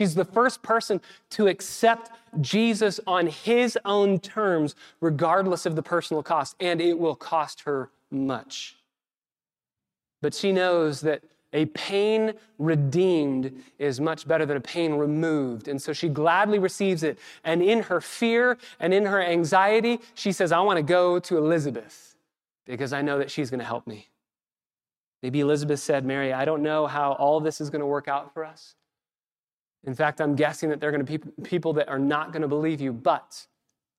She's 0.00 0.14
the 0.14 0.24
first 0.24 0.62
person 0.62 1.00
to 1.30 1.46
accept 1.46 2.10
Jesus 2.40 2.98
on 3.06 3.28
his 3.28 3.78
own 3.84 4.18
terms, 4.18 4.74
regardless 5.00 5.64
of 5.64 5.76
the 5.76 5.82
personal 5.82 6.22
cost, 6.22 6.56
and 6.58 6.80
it 6.80 6.98
will 6.98 7.14
cost 7.14 7.62
her 7.62 7.90
much. 8.10 8.76
But 10.22 10.32
she 10.32 10.52
knows 10.52 11.02
that 11.02 11.22
a 11.52 11.66
pain 11.66 12.32
redeemed 12.58 13.62
is 13.78 14.00
much 14.00 14.26
better 14.26 14.46
than 14.46 14.56
a 14.56 14.60
pain 14.60 14.94
removed. 14.94 15.68
And 15.68 15.80
so 15.82 15.92
she 15.92 16.08
gladly 16.08 16.58
receives 16.58 17.02
it. 17.02 17.18
And 17.44 17.62
in 17.62 17.82
her 17.82 18.00
fear 18.00 18.56
and 18.80 18.94
in 18.94 19.04
her 19.04 19.20
anxiety, 19.20 20.00
she 20.14 20.32
says, 20.32 20.50
I 20.50 20.60
want 20.60 20.78
to 20.78 20.82
go 20.82 21.18
to 21.18 21.36
Elizabeth 21.36 22.16
because 22.64 22.94
I 22.94 23.02
know 23.02 23.18
that 23.18 23.30
she's 23.30 23.50
going 23.50 23.60
to 23.60 23.66
help 23.66 23.86
me. 23.86 24.08
Maybe 25.22 25.40
Elizabeth 25.40 25.80
said, 25.80 26.04
Mary, 26.06 26.32
I 26.32 26.44
don't 26.44 26.62
know 26.62 26.86
how 26.86 27.12
all 27.12 27.38
this 27.40 27.60
is 27.60 27.68
going 27.68 27.80
to 27.80 27.86
work 27.86 28.08
out 28.08 28.32
for 28.32 28.44
us. 28.44 28.74
In 29.84 29.94
fact, 29.94 30.20
I'm 30.20 30.34
guessing 30.34 30.70
that 30.70 30.80
there 30.80 30.88
are 30.88 30.92
going 30.92 31.04
to 31.04 31.18
be 31.18 31.42
people 31.42 31.72
that 31.74 31.88
are 31.88 31.98
not 31.98 32.32
going 32.32 32.42
to 32.42 32.48
believe 32.48 32.80
you. 32.80 32.92
But 32.92 33.46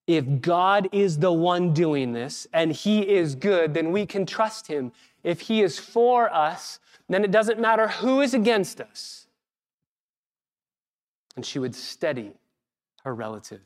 if 0.06 0.40
God 0.40 0.88
is 0.92 1.18
the 1.18 1.32
one 1.32 1.72
doing 1.72 2.12
this 2.12 2.46
and 2.52 2.72
he 2.72 3.08
is 3.08 3.34
good, 3.34 3.74
then 3.74 3.92
we 3.92 4.06
can 4.06 4.26
trust 4.26 4.66
him 4.66 4.92
if 5.24 5.40
he 5.40 5.62
is 5.62 5.78
for 5.78 6.32
us, 6.32 6.78
then 7.08 7.24
it 7.24 7.30
doesn't 7.30 7.58
matter 7.58 7.88
who 7.88 8.20
is 8.20 8.34
against 8.34 8.80
us. 8.80 9.26
And 11.34 11.44
she 11.44 11.58
would 11.58 11.74
steady 11.74 12.34
her 13.02 13.14
relative. 13.14 13.60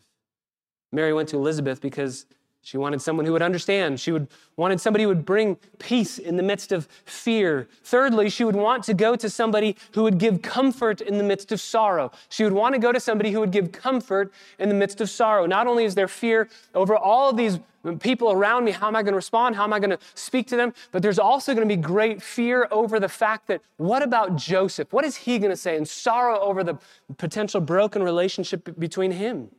Mary 0.90 1.12
went 1.12 1.28
to 1.28 1.36
Elizabeth 1.36 1.80
because 1.80 2.24
She 2.68 2.76
wanted 2.76 3.00
someone 3.00 3.25
who 3.25 3.32
would 3.32 3.40
understand. 3.40 3.98
She 3.98 4.12
would 4.12 4.28
wanted 4.58 4.78
somebody 4.78 5.04
who 5.04 5.08
would 5.08 5.25
bring 5.25 5.56
peace 5.78 6.18
in 6.18 6.37
the 6.37 6.42
midst 6.42 6.70
of 6.70 6.87
fear. 7.06 7.66
Thirdly, 7.82 8.28
she 8.28 8.44
would 8.44 8.56
want 8.56 8.84
to 8.84 8.92
go 8.92 9.16
to 9.16 9.30
somebody 9.30 9.75
who 9.94 10.02
would 10.02 10.18
give 10.18 10.42
comfort 10.42 11.00
in 11.00 11.16
the 11.16 11.25
midst 11.25 11.50
of 11.50 11.62
sorrow. 11.62 12.12
She 12.28 12.44
would 12.44 12.52
want 12.52 12.75
to 12.75 12.78
go 12.78 12.92
to 12.92 13.00
somebody 13.00 13.30
who 13.30 13.40
would 13.40 13.52
give 13.52 13.72
comfort 13.72 14.30
in 14.58 14.68
the 14.68 14.75
midst 14.75 15.00
of 15.00 15.08
sorrow. 15.08 15.46
Not 15.46 15.66
only 15.66 15.87
is 15.87 15.94
there 15.94 16.08
fear 16.08 16.50
over 16.75 16.94
all 16.94 17.30
of 17.30 17.38
these 17.38 17.58
people 18.00 18.32
around 18.32 18.66
me, 18.66 18.72
how 18.72 18.88
am 18.88 18.96
I 18.96 19.02
going 19.02 19.12
to 19.14 19.16
respond? 19.16 19.56
How 19.56 19.64
am 19.64 19.72
I 19.72 19.78
going 19.78 19.96
to 19.96 19.98
speak 20.14 20.46
to 20.48 20.56
them? 20.56 20.75
But 20.92 21.00
there's 21.00 21.18
also 21.18 21.54
going 21.54 21.66
to 21.66 21.75
be 21.75 21.80
great 21.80 22.20
fear 22.20 22.68
over 22.70 23.00
the 23.00 23.08
fact 23.08 23.46
that 23.46 23.62
what 23.78 24.02
about 24.02 24.37
Joseph? 24.37 24.92
What 24.92 25.06
is 25.06 25.16
he 25.16 25.38
going 25.38 25.52
to 25.52 25.56
say? 25.56 25.78
And 25.78 25.88
sorrow 25.88 26.38
over 26.40 26.62
the 26.62 26.76
potential 27.16 27.62
broken 27.62 28.02
relationship 28.02 28.78
between 28.78 29.12
him. 29.12 29.52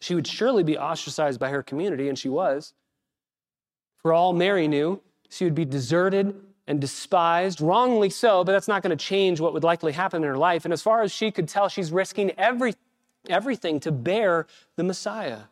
She 0.00 0.14
would 0.14 0.26
surely 0.26 0.62
be 0.62 0.78
ostracized 0.78 1.40
by 1.40 1.50
her 1.50 1.62
community, 1.62 2.08
and 2.08 2.18
she 2.18 2.28
was. 2.28 2.74
For 3.96 4.12
all 4.12 4.32
Mary 4.32 4.68
knew, 4.68 5.02
she 5.28 5.44
would 5.44 5.54
be 5.54 5.64
deserted 5.64 6.40
and 6.66 6.80
despised, 6.80 7.60
wrongly 7.60 8.10
so, 8.10 8.44
but 8.44 8.52
that's 8.52 8.68
not 8.68 8.82
going 8.82 8.96
to 8.96 9.04
change 9.04 9.40
what 9.40 9.54
would 9.54 9.64
likely 9.64 9.92
happen 9.92 10.22
in 10.22 10.28
her 10.28 10.36
life. 10.36 10.64
And 10.64 10.72
as 10.72 10.82
far 10.82 11.02
as 11.02 11.10
she 11.10 11.30
could 11.30 11.48
tell, 11.48 11.68
she's 11.68 11.90
risking 11.90 12.30
every, 12.38 12.74
everything 13.28 13.80
to 13.80 13.90
bear 13.90 14.46
the 14.76 14.84
Messiah. 14.84 15.44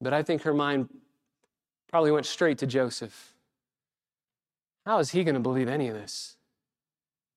But 0.00 0.12
I 0.12 0.22
think 0.22 0.42
her 0.42 0.54
mind 0.54 0.88
probably 1.88 2.10
went 2.10 2.26
straight 2.26 2.58
to 2.58 2.66
Joseph. 2.66 3.34
How 4.84 4.98
is 4.98 5.10
he 5.10 5.24
going 5.24 5.34
to 5.34 5.40
believe 5.40 5.68
any 5.68 5.88
of 5.88 5.94
this? 5.94 6.36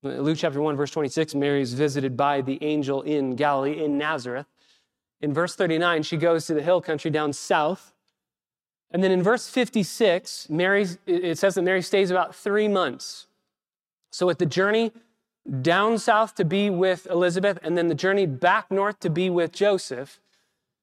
Luke 0.07 0.37
chapter 0.37 0.61
1, 0.61 0.75
verse 0.75 0.91
26, 0.91 1.35
Mary 1.35 1.61
is 1.61 1.73
visited 1.73 2.17
by 2.17 2.41
the 2.41 2.61
angel 2.63 3.01
in 3.01 3.35
Galilee, 3.35 3.83
in 3.83 3.97
Nazareth. 3.97 4.47
In 5.21 5.33
verse 5.33 5.55
39, 5.55 6.03
she 6.03 6.17
goes 6.17 6.45
to 6.47 6.53
the 6.53 6.61
hill 6.61 6.81
country 6.81 7.11
down 7.11 7.33
south. 7.33 7.93
And 8.91 9.03
then 9.03 9.11
in 9.11 9.21
verse 9.21 9.49
56, 9.49 10.49
Mary, 10.49 10.85
it 11.05 11.37
says 11.37 11.55
that 11.55 11.63
Mary 11.63 11.81
stays 11.81 12.11
about 12.11 12.35
three 12.35 12.67
months. 12.67 13.27
So 14.11 14.29
at 14.29 14.39
the 14.39 14.45
journey 14.45 14.91
down 15.61 15.97
south 15.97 16.35
to 16.35 16.45
be 16.45 16.69
with 16.69 17.07
Elizabeth, 17.07 17.59
and 17.63 17.77
then 17.77 17.87
the 17.87 17.95
journey 17.95 18.25
back 18.25 18.71
north 18.71 18.99
to 19.01 19.09
be 19.09 19.29
with 19.29 19.51
Joseph, 19.51 20.19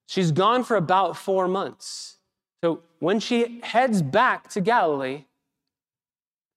she's 0.07 0.31
gone 0.31 0.63
for 0.63 0.75
about 0.75 1.17
four 1.17 1.47
months. 1.47 2.17
So 2.63 2.81
when 2.99 3.19
she 3.19 3.59
heads 3.61 4.01
back 4.01 4.49
to 4.49 4.61
Galilee, 4.61 5.25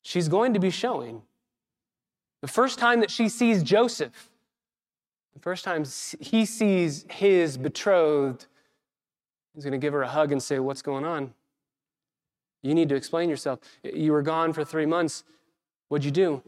she's 0.03 0.29
going 0.29 0.55
to 0.55 0.61
be 0.61 0.71
showing 0.71 1.23
the 2.41 2.49
first 2.49 2.79
time 2.79 3.01
that 3.01 3.11
she 3.11 3.29
sees 3.29 3.63
Joseph, 3.63 4.31
the 5.35 5.41
first 5.41 5.65
time 5.65 5.85
he 6.21 6.45
sees 6.45 7.05
his 7.11 7.57
betrothed, 7.57 8.47
he's 9.55 9.65
going 9.65 9.73
to 9.73 9.79
give 9.79 9.93
her 9.93 10.03
a 10.03 10.09
hug 10.09 10.33
and 10.33 10.43
say, 10.43 10.59
What's 10.59 10.83
going 10.83 11.05
on? 11.05 11.35
You 12.63 12.75
need 12.75 12.89
to 12.89 12.97
explain 12.97 13.29
yourself. 13.29 13.61
You 13.83 14.13
were 14.13 14.23
gone 14.23 14.53
for 14.53 14.65
three 14.65 14.87
months. 14.87 15.25
What'd 15.89 16.05
you 16.05 16.11
do? 16.11 16.43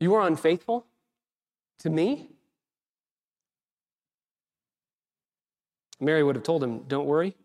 You 0.00 0.10
were 0.10 0.26
unfaithful 0.26 0.86
to 1.78 1.90
me? 1.90 2.28
Mary 6.00 6.22
would 6.22 6.34
have 6.34 6.44
told 6.44 6.62
him, 6.62 6.80
Don't 6.88 7.06
worry, 7.06 7.36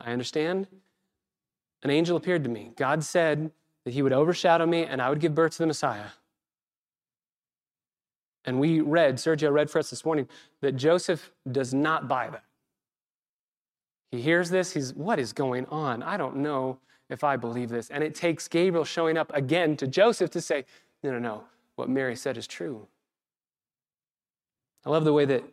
I 0.00 0.12
understand. 0.12 0.66
An 1.82 1.90
angel 1.90 2.16
appeared 2.16 2.44
to 2.44 2.50
me. 2.50 2.72
God 2.76 3.04
said 3.04 3.50
that 3.84 3.92
he 3.92 4.02
would 4.02 4.12
overshadow 4.12 4.66
me 4.66 4.84
and 4.84 5.02
I 5.02 5.10
would 5.10 5.20
give 5.20 5.34
birth 5.34 5.52
to 5.52 5.58
the 5.58 5.66
Messiah. 5.66 6.06
And 8.48 8.58
we 8.58 8.80
read, 8.80 9.16
Sergio 9.16 9.52
read 9.52 9.68
for 9.68 9.78
us 9.78 9.90
this 9.90 10.06
morning, 10.06 10.26
that 10.62 10.72
Joseph 10.72 11.32
does 11.52 11.74
not 11.74 12.08
buy 12.08 12.30
that. 12.30 12.44
He 14.10 14.22
hears 14.22 14.48
this, 14.48 14.72
he's, 14.72 14.94
what 14.94 15.18
is 15.18 15.34
going 15.34 15.66
on? 15.66 16.02
I 16.02 16.16
don't 16.16 16.36
know 16.36 16.78
if 17.10 17.22
I 17.22 17.36
believe 17.36 17.68
this. 17.68 17.90
And 17.90 18.02
it 18.02 18.14
takes 18.14 18.48
Gabriel 18.48 18.86
showing 18.86 19.18
up 19.18 19.30
again 19.34 19.76
to 19.76 19.86
Joseph 19.86 20.30
to 20.30 20.40
say, 20.40 20.64
no, 21.02 21.10
no, 21.10 21.18
no, 21.18 21.44
what 21.76 21.90
Mary 21.90 22.16
said 22.16 22.38
is 22.38 22.46
true. 22.46 22.86
I 24.86 24.88
love 24.88 25.04
the 25.04 25.12
way 25.12 25.26
that 25.26 25.44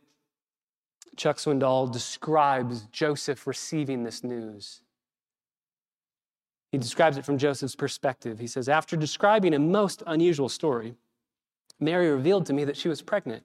Chuck 1.17 1.35
Swindoll 1.35 1.91
describes 1.91 2.83
Joseph 2.93 3.45
receiving 3.45 4.03
this 4.03 4.23
news. 4.23 4.79
He 6.71 6.77
describes 6.77 7.17
it 7.17 7.25
from 7.25 7.37
Joseph's 7.37 7.75
perspective. 7.75 8.39
He 8.39 8.47
says, 8.47 8.69
After 8.69 8.95
describing 8.95 9.53
a 9.53 9.59
most 9.59 10.01
unusual 10.07 10.47
story, 10.47 10.95
Mary 11.79 12.09
revealed 12.09 12.45
to 12.45 12.53
me 12.53 12.63
that 12.63 12.77
she 12.77 12.89
was 12.89 13.01
pregnant. 13.01 13.43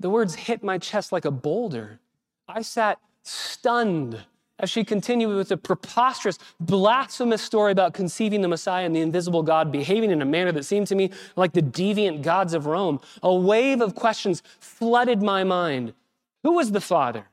The 0.00 0.10
words 0.10 0.34
hit 0.34 0.62
my 0.62 0.78
chest 0.78 1.12
like 1.12 1.24
a 1.24 1.30
boulder. 1.30 2.00
I 2.48 2.62
sat 2.62 2.98
stunned 3.22 4.24
as 4.58 4.70
she 4.70 4.84
continued 4.84 5.34
with 5.34 5.50
a 5.50 5.56
preposterous, 5.56 6.38
blasphemous 6.60 7.42
story 7.42 7.72
about 7.72 7.92
conceiving 7.92 8.40
the 8.40 8.48
Messiah 8.48 8.86
and 8.86 8.94
the 8.94 9.00
invisible 9.00 9.42
God, 9.42 9.72
behaving 9.72 10.10
in 10.10 10.22
a 10.22 10.24
manner 10.24 10.52
that 10.52 10.64
seemed 10.64 10.86
to 10.88 10.94
me 10.94 11.10
like 11.36 11.52
the 11.52 11.62
deviant 11.62 12.22
gods 12.22 12.54
of 12.54 12.66
Rome. 12.66 13.00
A 13.22 13.34
wave 13.34 13.80
of 13.80 13.94
questions 13.94 14.42
flooded 14.60 15.22
my 15.22 15.42
mind. 15.42 15.92
Who 16.44 16.52
was 16.52 16.70
the 16.70 16.80
father? 16.80 17.26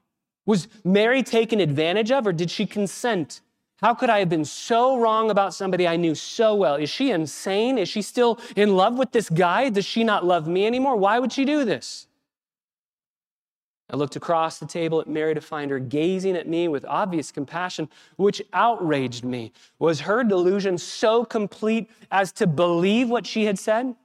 Was 0.45 0.67
Mary 0.83 1.21
taken 1.21 1.59
advantage 1.59 2.11
of, 2.11 2.25
or 2.25 2.33
did 2.33 2.49
she 2.49 2.65
consent? 2.65 3.41
How 3.81 3.95
could 3.95 4.11
I 4.11 4.19
have 4.19 4.29
been 4.29 4.45
so 4.45 4.99
wrong 4.99 5.31
about 5.31 5.55
somebody 5.55 5.87
I 5.87 5.97
knew 5.97 6.13
so 6.13 6.53
well? 6.53 6.75
Is 6.75 6.89
she 6.89 7.09
insane? 7.09 7.79
Is 7.79 7.89
she 7.89 8.03
still 8.03 8.39
in 8.55 8.75
love 8.75 8.97
with 8.97 9.11
this 9.11 9.27
guy? 9.27 9.69
Does 9.69 9.85
she 9.85 10.03
not 10.03 10.23
love 10.23 10.47
me 10.47 10.67
anymore? 10.67 10.95
Why 10.95 11.17
would 11.17 11.33
she 11.33 11.45
do 11.45 11.65
this? 11.65 12.07
I 13.89 13.97
looked 13.97 14.15
across 14.15 14.59
the 14.59 14.67
table 14.67 15.01
at 15.01 15.07
Mary 15.07 15.33
to 15.33 15.41
find 15.41 15.69
her 15.71 15.79
gazing 15.79 16.37
at 16.37 16.47
me 16.47 16.67
with 16.67 16.85
obvious 16.85 17.31
compassion, 17.31 17.89
which 18.15 18.41
outraged 18.53 19.25
me. 19.25 19.51
Was 19.79 20.01
her 20.01 20.23
delusion 20.23 20.77
so 20.77 21.25
complete 21.25 21.89
as 22.11 22.31
to 22.33 22.47
believe 22.47 23.09
what 23.09 23.25
she 23.25 23.45
had 23.45 23.59
said? 23.59 23.95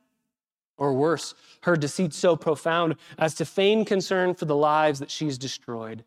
Or 0.79 0.93
worse, 0.95 1.35
her 1.63 1.77
deceit 1.77 2.15
so 2.15 2.35
profound 2.35 2.97
as 3.19 3.35
to 3.35 3.45
feign 3.45 3.85
concern 3.85 4.35
for 4.35 4.47
the 4.47 4.57
lives 4.57 4.99
that 4.99 5.11
she's 5.11 5.39
destroyed? 5.39 6.03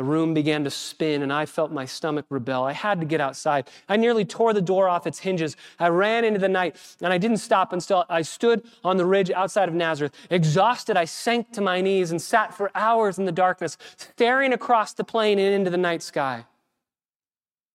The 0.00 0.04
room 0.04 0.32
began 0.32 0.64
to 0.64 0.70
spin, 0.70 1.20
and 1.20 1.30
I 1.30 1.44
felt 1.44 1.72
my 1.72 1.84
stomach 1.84 2.24
rebel. 2.30 2.64
I 2.64 2.72
had 2.72 3.00
to 3.00 3.06
get 3.06 3.20
outside. 3.20 3.68
I 3.86 3.98
nearly 3.98 4.24
tore 4.24 4.54
the 4.54 4.62
door 4.62 4.88
off 4.88 5.06
its 5.06 5.18
hinges. 5.18 5.58
I 5.78 5.88
ran 5.88 6.24
into 6.24 6.40
the 6.40 6.48
night, 6.48 6.76
and 7.02 7.12
I 7.12 7.18
didn't 7.18 7.36
stop 7.36 7.74
until 7.74 8.06
I 8.08 8.22
stood 8.22 8.62
on 8.82 8.96
the 8.96 9.04
ridge 9.04 9.30
outside 9.30 9.68
of 9.68 9.74
Nazareth. 9.74 10.14
Exhausted, 10.30 10.96
I 10.96 11.04
sank 11.04 11.52
to 11.52 11.60
my 11.60 11.82
knees 11.82 12.12
and 12.12 12.22
sat 12.22 12.54
for 12.54 12.70
hours 12.74 13.18
in 13.18 13.26
the 13.26 13.30
darkness, 13.30 13.76
staring 13.98 14.54
across 14.54 14.94
the 14.94 15.04
plain 15.04 15.38
and 15.38 15.54
into 15.54 15.68
the 15.70 15.76
night 15.76 16.00
sky. 16.02 16.46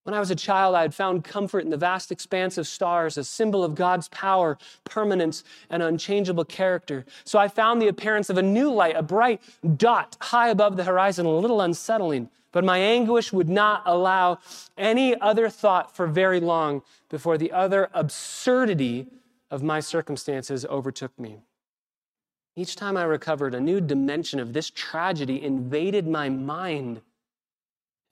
When 0.06 0.14
I 0.14 0.20
was 0.20 0.30
a 0.30 0.36
child, 0.36 0.76
I 0.76 0.84
had 0.84 0.94
found 0.94 1.24
comfort 1.24 1.62
in 1.62 1.72
the 1.72 1.78
vast 1.78 2.12
expanse 2.12 2.60
of 2.60 2.68
stars, 2.68 3.18
a 3.18 3.24
symbol 3.24 3.64
of 3.64 3.74
God's 3.74 4.08
power, 4.10 4.56
permanence, 4.84 5.44
and 5.72 5.82
unchangeable 5.82 6.46
character. 6.46 7.08
So 7.24 7.40
I 7.40 7.48
found 7.48 7.82
the 7.82 7.88
appearance 7.88 8.30
of 8.30 8.38
a 8.38 8.44
new 8.44 8.72
light, 8.72 8.96
a 8.96 9.02
bright 9.02 9.42
dot 9.78 10.16
high 10.22 10.50
above 10.50 10.78
the 10.78 10.84
horizon, 10.84 11.26
a 11.26 11.36
little 11.36 11.60
unsettling. 11.60 12.30
But 12.52 12.64
my 12.64 12.78
anguish 12.78 13.34
would 13.34 13.50
not 13.50 13.82
allow 13.88 14.38
any 14.78 15.20
other 15.20 15.50
thought 15.50 15.96
for 15.96 16.06
very 16.06 16.40
long 16.40 16.84
before 17.10 17.40
the 17.40 17.52
other 17.52 17.90
absurdity 17.92 19.08
of 19.50 19.64
my 19.64 19.80
circumstances 19.80 20.68
overtook 20.68 21.18
me. 21.20 21.40
Each 22.56 22.76
time 22.76 22.96
I 22.96 23.04
recovered, 23.06 23.56
a 23.56 23.60
new 23.60 23.82
dimension 23.82 24.40
of 24.40 24.54
this 24.54 24.70
tragedy 24.70 25.44
invaded 25.44 26.08
my 26.08 26.30
mind 26.30 27.02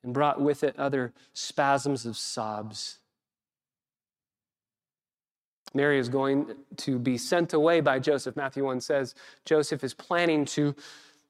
and 0.03 0.13
brought 0.13 0.41
with 0.41 0.63
it 0.63 0.77
other 0.77 1.13
spasms 1.33 2.05
of 2.05 2.17
sobs. 2.17 2.99
Mary 5.73 5.97
is 5.97 6.09
going 6.09 6.53
to 6.77 6.99
be 6.99 7.17
sent 7.17 7.53
away 7.53 7.81
by 7.81 7.97
Joseph. 7.99 8.35
Matthew 8.35 8.63
1 8.63 8.79
says 8.81 9.15
Joseph 9.45 9.83
is 9.83 9.93
planning 9.93 10.45
to 10.45 10.75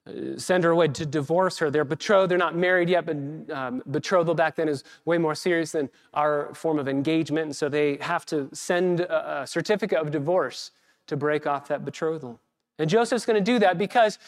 uh, 0.05 0.37
send 0.37 0.65
her 0.65 0.71
away 0.71 0.89
to 0.89 1.05
divorce 1.05 1.57
her. 1.59 1.71
They're 1.71 1.85
betrothed, 1.85 2.29
they're 2.29 2.37
not 2.37 2.55
married 2.55 2.89
yet, 2.89 3.05
but 3.05 3.55
um, 3.55 3.81
betrothal 3.89 4.35
back 4.35 4.55
then 4.55 4.67
is 4.67 4.83
way 5.05 5.17
more 5.17 5.33
serious 5.33 5.71
than 5.71 5.89
our 6.13 6.53
form 6.53 6.77
of 6.77 6.89
engagement. 6.89 7.45
And 7.45 7.55
so 7.55 7.69
they 7.69 7.97
have 8.01 8.25
to 8.27 8.49
send 8.51 8.99
a, 8.99 9.43
a 9.43 9.47
certificate 9.47 9.99
of 9.99 10.11
divorce 10.11 10.71
to 11.07 11.15
break 11.15 11.47
off 11.47 11.69
that 11.69 11.85
betrothal. 11.85 12.39
And 12.77 12.89
Joseph's 12.89 13.25
going 13.25 13.41
to 13.41 13.51
do 13.51 13.59
that 13.59 13.77
because 13.77 14.19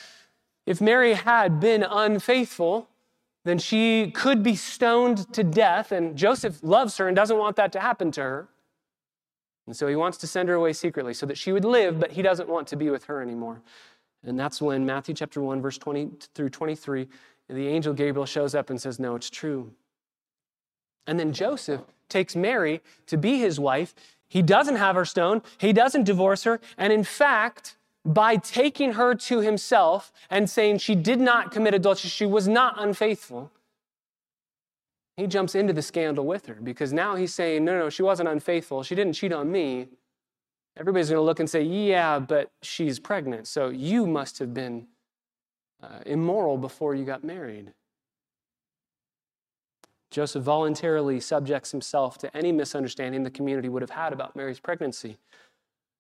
if 0.65 0.79
Mary 0.79 1.13
had 1.13 1.60
been 1.60 1.84
unfaithful, 1.84 2.88
then 3.45 3.60
she 3.60 4.12
could 4.12 4.43
be 4.43 4.55
stoned 4.55 5.31
to 5.34 5.43
death. 5.43 5.91
And 5.91 6.17
Joseph 6.17 6.62
loves 6.62 6.97
her 6.97 7.08
and 7.08 7.15
doesn't 7.15 7.38
want 7.38 7.55
that 7.55 7.71
to 7.73 7.79
happen 7.79 8.12
to 8.12 8.21
her. 8.21 8.47
And 9.67 9.75
so 9.75 9.88
he 9.88 9.95
wants 9.95 10.17
to 10.19 10.27
send 10.27 10.49
her 10.49 10.55
away 10.55 10.73
secretly 10.73 11.13
so 11.13 11.25
that 11.27 11.38
she 11.38 11.51
would 11.51 11.63
live, 11.63 11.99
but 11.99 12.12
he 12.12 12.21
doesn't 12.21 12.49
want 12.49 12.67
to 12.67 12.75
be 12.75 12.89
with 12.89 13.05
her 13.05 13.21
anymore. 13.21 13.62
And 14.23 14.38
that's 14.38 14.62
when 14.62 14.86
Matthew 14.86 15.15
chapter 15.15 15.41
1, 15.41 15.62
verse 15.62 15.77
20 15.77 16.12
through 16.34 16.49
23, 16.49 17.08
the 17.49 17.67
angel 17.67 17.93
Gabriel 17.93 18.25
shows 18.25 18.55
up 18.55 18.69
and 18.71 18.81
says, 18.81 18.99
No, 18.99 19.15
it's 19.15 19.29
true. 19.29 19.71
And 21.08 21.19
then 21.19 21.31
Joseph 21.31 21.81
takes 22.10 22.36
Mary 22.36 22.81
to 23.05 23.17
be 23.17 23.38
his 23.38 23.60
wife. 23.60 23.93
He 24.27 24.41
doesn't 24.41 24.77
have 24.77 24.95
her 24.95 25.05
stoned, 25.05 25.43
he 25.60 25.71
doesn't 25.71 26.03
divorce 26.03 26.43
her. 26.43 26.60
And 26.77 26.91
in 26.91 27.03
fact, 27.03 27.77
by 28.06 28.38
taking 28.38 28.94
her 28.94 29.15
to 29.15 29.39
himself 29.39 30.12
and 30.30 30.50
saying 30.50 30.78
she 30.78 30.94
did 30.94 31.20
not 31.20 31.52
commit 31.52 31.74
adultery, 31.74 32.10
she 32.10 32.26
was 32.26 32.48
not 32.48 32.76
unfaithful, 32.78 33.52
he 35.18 35.28
jumps 35.28 35.56
into 35.56 35.74
the 35.74 35.82
scandal 35.82 36.26
with 36.26 36.46
her 36.46 36.56
because 36.56 36.94
now 36.94 37.15
he's 37.15 37.34
saying, 37.34 37.65
no, 37.65 37.80
no, 37.80 37.89
she 37.89 38.04
wasn't 38.04 38.30
unfaithful. 38.30 38.84
She 38.84 38.96
didn't 38.96 39.13
cheat 39.13 39.32
on 39.34 39.52
me. 39.52 39.88
Everybody's 40.78 41.10
going 41.10 41.20
to 41.20 41.24
look 41.24 41.39
and 41.39 41.50
say, 41.50 41.62
yeah, 41.63 42.20
but 42.20 42.52
she's 42.62 43.00
pregnant. 43.00 43.48
So 43.48 43.70
you 43.70 44.06
must 44.06 44.39
have 44.39 44.54
been 44.54 44.88
uh, 45.82 46.00
immoral 46.06 46.58
before 46.58 46.96
you 46.96 47.06
got 47.06 47.24
married. 47.24 47.72
Joseph 50.12 50.44
voluntarily 50.44 51.20
subjects 51.20 51.72
himself 51.72 52.18
to 52.20 52.38
any 52.38 52.52
misunderstanding 52.52 53.24
the 53.24 53.32
community 53.32 53.70
would 53.70 53.82
have 53.82 53.89
had 53.89 54.13
about 54.13 54.36
Mary's 54.36 54.60
pregnancy. 54.60 55.18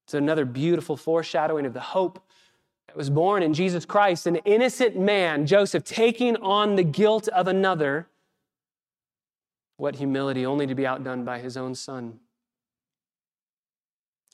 It's 0.05 0.13
another 0.13 0.45
beautiful 0.45 0.95
foreshadowing 0.95 1.65
of 1.65 1.73
the 1.73 1.79
hope 1.79 2.23
that 2.87 2.95
was 2.95 3.09
born 3.09 3.41
in 3.41 3.55
Jesus 3.55 3.85
Christ, 3.85 4.27
an 4.27 4.35
innocent 4.37 4.95
man, 4.95 5.47
Joseph, 5.47 5.83
taking 5.83 6.35
on 6.37 6.75
the 6.75 6.83
guilt 6.83 7.27
of 7.29 7.47
another. 7.47 8.07
What 9.77 9.95
humility, 9.95 10.45
only 10.45 10.67
to 10.67 10.75
be 10.75 10.85
outdone 10.85 11.25
by 11.25 11.39
his 11.39 11.57
own 11.57 11.73
son. 11.73 12.19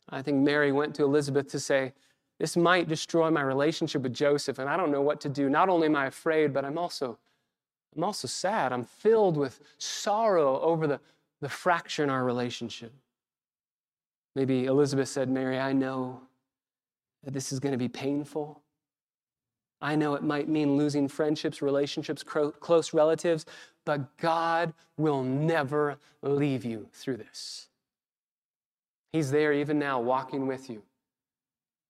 I 0.09 0.21
think 0.21 0.39
Mary 0.39 0.73
went 0.73 0.93
to 0.95 1.03
Elizabeth 1.03 1.47
to 1.51 1.59
say, 1.59 1.93
This 2.37 2.57
might 2.57 2.89
destroy 2.89 3.31
my 3.31 3.41
relationship 3.41 4.01
with 4.01 4.13
Joseph, 4.13 4.59
and 4.59 4.69
I 4.69 4.75
don't 4.75 4.91
know 4.91 5.01
what 5.01 5.21
to 5.21 5.29
do. 5.29 5.49
Not 5.49 5.69
only 5.69 5.87
am 5.87 5.95
I 5.95 6.07
afraid, 6.07 6.53
but 6.53 6.65
I'm 6.65 6.77
also, 6.77 7.17
I'm 7.95 8.03
also 8.03 8.27
sad. 8.27 8.73
I'm 8.73 8.83
filled 8.83 9.37
with 9.37 9.61
sorrow 9.77 10.59
over 10.59 10.85
the, 10.85 10.99
the 11.39 11.49
fracture 11.49 12.03
in 12.03 12.09
our 12.09 12.25
relationship. 12.25 12.91
Maybe 14.35 14.65
Elizabeth 14.65 15.09
said, 15.09 15.29
Mary, 15.29 15.59
I 15.59 15.73
know 15.73 16.21
that 17.23 17.33
this 17.33 17.51
is 17.51 17.59
going 17.59 17.73
to 17.73 17.77
be 17.77 17.89
painful. 17.89 18.61
I 19.81 19.95
know 19.95 20.13
it 20.13 20.23
might 20.23 20.47
mean 20.47 20.77
losing 20.77 21.07
friendships, 21.07 21.61
relationships, 21.61 22.23
close 22.23 22.93
relatives, 22.93 23.45
but 23.85 24.15
God 24.17 24.73
will 24.97 25.23
never 25.23 25.97
leave 26.21 26.63
you 26.63 26.87
through 26.93 27.17
this. 27.17 27.67
He's 29.11 29.31
there 29.31 29.51
even 29.53 29.77
now, 29.79 29.99
walking 29.99 30.47
with 30.47 30.69
you. 30.69 30.83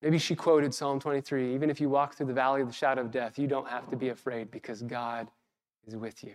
Maybe 0.02 0.18
she 0.18 0.36
quoted 0.36 0.74
Psalm 0.74 1.00
23 1.00 1.54
even 1.54 1.70
if 1.70 1.80
you 1.80 1.90
walk 1.90 2.16
through 2.16 2.26
the 2.26 2.34
valley 2.34 2.62
of 2.62 2.68
the 2.68 2.74
shadow 2.74 3.02
of 3.02 3.12
death, 3.12 3.38
you 3.38 3.46
don't 3.46 3.68
have 3.68 3.88
to 3.92 3.96
be 3.96 4.10
afraid 4.10 4.50
because 4.50 4.82
God 4.82 5.28
is 5.86 5.96
with 5.96 6.24
you. 6.24 6.34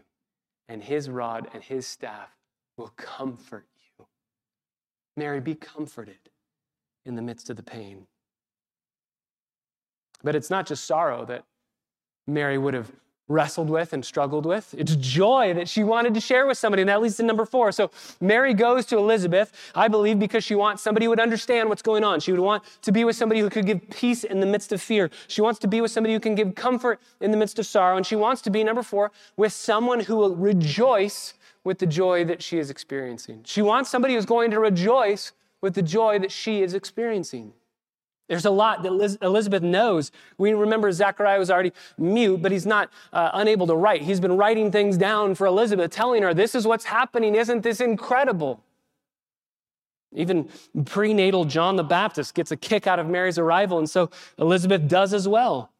And 0.68 0.82
his 0.82 1.10
rod 1.10 1.48
and 1.52 1.62
his 1.62 1.86
staff 1.86 2.28
will 2.76 2.92
comfort. 2.96 3.66
Mary, 5.16 5.40
be 5.40 5.54
comforted 5.54 6.18
in 7.04 7.14
the 7.14 7.22
midst 7.22 7.48
of 7.50 7.56
the 7.56 7.62
pain. 7.62 8.06
But 10.22 10.34
it's 10.34 10.50
not 10.50 10.66
just 10.66 10.84
sorrow 10.84 11.24
that 11.26 11.44
Mary 12.26 12.58
would 12.58 12.74
have 12.74 12.90
wrestled 13.28 13.68
with 13.68 13.92
and 13.92 14.04
struggled 14.04 14.46
with. 14.46 14.72
It's 14.78 14.94
joy 14.96 15.52
that 15.54 15.68
she 15.68 15.82
wanted 15.82 16.14
to 16.14 16.20
share 16.20 16.46
with 16.46 16.58
somebody, 16.58 16.82
and 16.82 16.88
that 16.88 17.02
leads 17.02 17.16
to 17.16 17.24
number 17.24 17.44
four. 17.44 17.72
So 17.72 17.90
Mary 18.20 18.54
goes 18.54 18.86
to 18.86 18.98
Elizabeth, 18.98 19.52
I 19.74 19.88
believe, 19.88 20.18
because 20.18 20.44
she 20.44 20.54
wants 20.54 20.82
somebody 20.82 21.06
who 21.06 21.10
would 21.10 21.20
understand 21.20 21.68
what's 21.68 21.82
going 21.82 22.04
on. 22.04 22.20
She 22.20 22.30
would 22.30 22.40
want 22.40 22.62
to 22.82 22.92
be 22.92 23.04
with 23.04 23.16
somebody 23.16 23.40
who 23.40 23.50
could 23.50 23.66
give 23.66 23.90
peace 23.90 24.22
in 24.22 24.38
the 24.38 24.46
midst 24.46 24.72
of 24.72 24.80
fear. 24.80 25.10
She 25.26 25.40
wants 25.40 25.58
to 25.60 25.68
be 25.68 25.80
with 25.80 25.90
somebody 25.90 26.14
who 26.14 26.20
can 26.20 26.36
give 26.36 26.54
comfort 26.54 27.00
in 27.20 27.32
the 27.32 27.36
midst 27.36 27.58
of 27.58 27.66
sorrow. 27.66 27.96
And 27.96 28.06
she 28.06 28.14
wants 28.16 28.42
to 28.42 28.50
be, 28.50 28.62
number 28.62 28.82
four, 28.82 29.10
with 29.36 29.52
someone 29.52 30.00
who 30.00 30.16
will 30.16 30.36
rejoice 30.36 31.34
with 31.66 31.80
the 31.80 31.86
joy 31.86 32.24
that 32.24 32.40
she 32.40 32.58
is 32.58 32.70
experiencing. 32.70 33.40
She 33.44 33.60
wants 33.60 33.90
somebody 33.90 34.14
who's 34.14 34.24
going 34.24 34.52
to 34.52 34.60
rejoice 34.60 35.32
with 35.60 35.74
the 35.74 35.82
joy 35.82 36.16
that 36.20 36.30
she 36.30 36.62
is 36.62 36.74
experiencing. 36.74 37.54
There's 38.28 38.44
a 38.44 38.50
lot 38.50 38.84
that 38.84 39.18
Elizabeth 39.20 39.64
knows. 39.64 40.12
We 40.38 40.54
remember 40.54 40.92
Zechariah 40.92 41.40
was 41.40 41.50
already 41.50 41.72
mute, 41.98 42.40
but 42.40 42.52
he's 42.52 42.66
not 42.66 42.92
uh, 43.12 43.30
unable 43.34 43.66
to 43.66 43.74
write. 43.74 44.02
He's 44.02 44.20
been 44.20 44.36
writing 44.36 44.70
things 44.70 44.96
down 44.96 45.34
for 45.34 45.44
Elizabeth, 45.48 45.90
telling 45.90 46.22
her, 46.22 46.32
This 46.32 46.54
is 46.54 46.68
what's 46.68 46.84
happening. 46.84 47.34
Isn't 47.34 47.62
this 47.62 47.80
incredible? 47.80 48.62
Even 50.14 50.48
prenatal 50.84 51.46
John 51.46 51.74
the 51.74 51.84
Baptist 51.84 52.34
gets 52.34 52.52
a 52.52 52.56
kick 52.56 52.86
out 52.86 53.00
of 53.00 53.08
Mary's 53.08 53.38
arrival, 53.38 53.78
and 53.78 53.90
so 53.90 54.08
Elizabeth 54.38 54.86
does 54.86 55.12
as 55.12 55.26
well. 55.26 55.72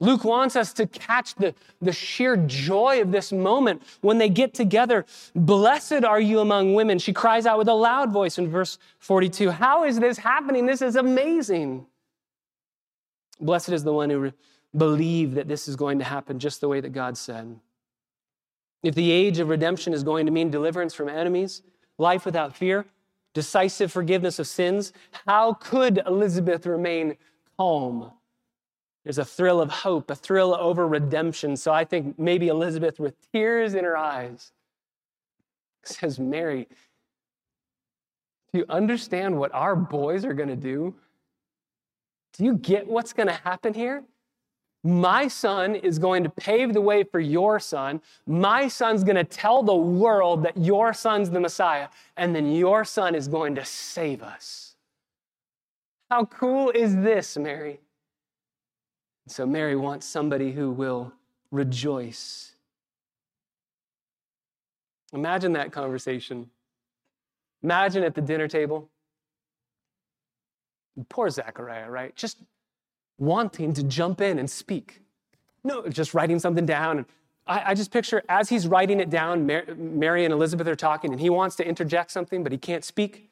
Luke 0.00 0.24
wants 0.24 0.56
us 0.56 0.72
to 0.72 0.86
catch 0.86 1.34
the, 1.34 1.54
the 1.82 1.92
sheer 1.92 2.36
joy 2.36 3.02
of 3.02 3.12
this 3.12 3.32
moment 3.32 3.82
when 4.00 4.16
they 4.16 4.30
get 4.30 4.54
together. 4.54 5.04
Blessed 5.34 6.04
are 6.04 6.20
you 6.20 6.40
among 6.40 6.74
women. 6.74 6.98
She 6.98 7.12
cries 7.12 7.44
out 7.44 7.58
with 7.58 7.68
a 7.68 7.74
loud 7.74 8.10
voice 8.10 8.38
in 8.38 8.48
verse 8.48 8.78
42. 8.98 9.50
How 9.50 9.84
is 9.84 10.00
this 10.00 10.16
happening? 10.16 10.64
This 10.64 10.80
is 10.80 10.96
amazing. 10.96 11.86
Blessed 13.40 13.70
is 13.70 13.84
the 13.84 13.92
one 13.92 14.08
who 14.08 14.18
re- 14.18 14.32
believe 14.74 15.34
that 15.34 15.48
this 15.48 15.68
is 15.68 15.76
going 15.76 15.98
to 15.98 16.04
happen 16.04 16.38
just 16.38 16.62
the 16.62 16.68
way 16.68 16.80
that 16.80 16.90
God 16.90 17.18
said. 17.18 17.60
If 18.82 18.94
the 18.94 19.10
age 19.10 19.38
of 19.38 19.50
redemption 19.50 19.92
is 19.92 20.02
going 20.02 20.24
to 20.24 20.32
mean 20.32 20.50
deliverance 20.50 20.94
from 20.94 21.10
enemies, 21.10 21.62
life 21.98 22.24
without 22.24 22.56
fear, 22.56 22.86
decisive 23.34 23.92
forgiveness 23.92 24.38
of 24.38 24.46
sins, 24.46 24.94
how 25.26 25.52
could 25.52 26.02
Elizabeth 26.06 26.64
remain 26.64 27.16
calm? 27.58 28.12
There's 29.04 29.18
a 29.18 29.24
thrill 29.24 29.60
of 29.60 29.70
hope, 29.70 30.10
a 30.10 30.14
thrill 30.14 30.54
over 30.54 30.86
redemption. 30.86 31.56
So 31.56 31.72
I 31.72 31.84
think 31.84 32.18
maybe 32.18 32.48
Elizabeth, 32.48 33.00
with 33.00 33.14
tears 33.32 33.74
in 33.74 33.84
her 33.84 33.96
eyes, 33.96 34.52
says, 35.84 36.18
Mary, 36.18 36.68
do 38.52 38.58
you 38.58 38.66
understand 38.68 39.38
what 39.38 39.54
our 39.54 39.74
boys 39.74 40.24
are 40.24 40.34
going 40.34 40.48
to 40.48 40.56
do? 40.56 40.94
Do 42.34 42.44
you 42.44 42.54
get 42.54 42.86
what's 42.86 43.12
going 43.12 43.28
to 43.28 43.34
happen 43.34 43.74
here? 43.74 44.04
My 44.82 45.28
son 45.28 45.74
is 45.74 45.98
going 45.98 46.24
to 46.24 46.30
pave 46.30 46.72
the 46.72 46.80
way 46.80 47.04
for 47.04 47.20
your 47.20 47.60
son. 47.60 48.00
My 48.26 48.66
son's 48.68 49.04
going 49.04 49.16
to 49.16 49.24
tell 49.24 49.62
the 49.62 49.74
world 49.74 50.42
that 50.44 50.56
your 50.56 50.94
son's 50.94 51.30
the 51.30 51.40
Messiah, 51.40 51.88
and 52.16 52.34
then 52.34 52.50
your 52.52 52.84
son 52.84 53.14
is 53.14 53.28
going 53.28 53.54
to 53.56 53.64
save 53.64 54.22
us. 54.22 54.74
How 56.10 56.24
cool 56.24 56.70
is 56.70 56.96
this, 56.96 57.36
Mary? 57.36 57.80
So 59.30 59.46
Mary 59.46 59.76
wants 59.76 60.06
somebody 60.06 60.50
who 60.50 60.72
will 60.72 61.12
rejoice. 61.52 62.52
Imagine 65.12 65.52
that 65.52 65.70
conversation. 65.70 66.50
Imagine 67.62 68.02
at 68.02 68.14
the 68.14 68.20
dinner 68.20 68.48
table. 68.48 68.88
Poor 71.08 71.30
Zechariah, 71.30 71.88
right? 71.88 72.14
Just 72.16 72.38
wanting 73.18 73.72
to 73.74 73.84
jump 73.84 74.20
in 74.20 74.38
and 74.38 74.50
speak. 74.50 75.00
No, 75.62 75.86
just 75.88 76.12
writing 76.12 76.40
something 76.40 76.66
down. 76.66 77.06
I, 77.46 77.70
I 77.70 77.74
just 77.74 77.92
picture 77.92 78.22
as 78.28 78.48
he's 78.48 78.66
writing 78.66 78.98
it 78.98 79.10
down, 79.10 79.46
Mary 79.46 80.24
and 80.24 80.34
Elizabeth 80.34 80.66
are 80.66 80.76
talking, 80.76 81.12
and 81.12 81.20
he 81.20 81.30
wants 81.30 81.54
to 81.56 81.66
interject 81.66 82.10
something, 82.10 82.42
but 82.42 82.50
he 82.50 82.58
can't 82.58 82.84
speak. 82.84 83.30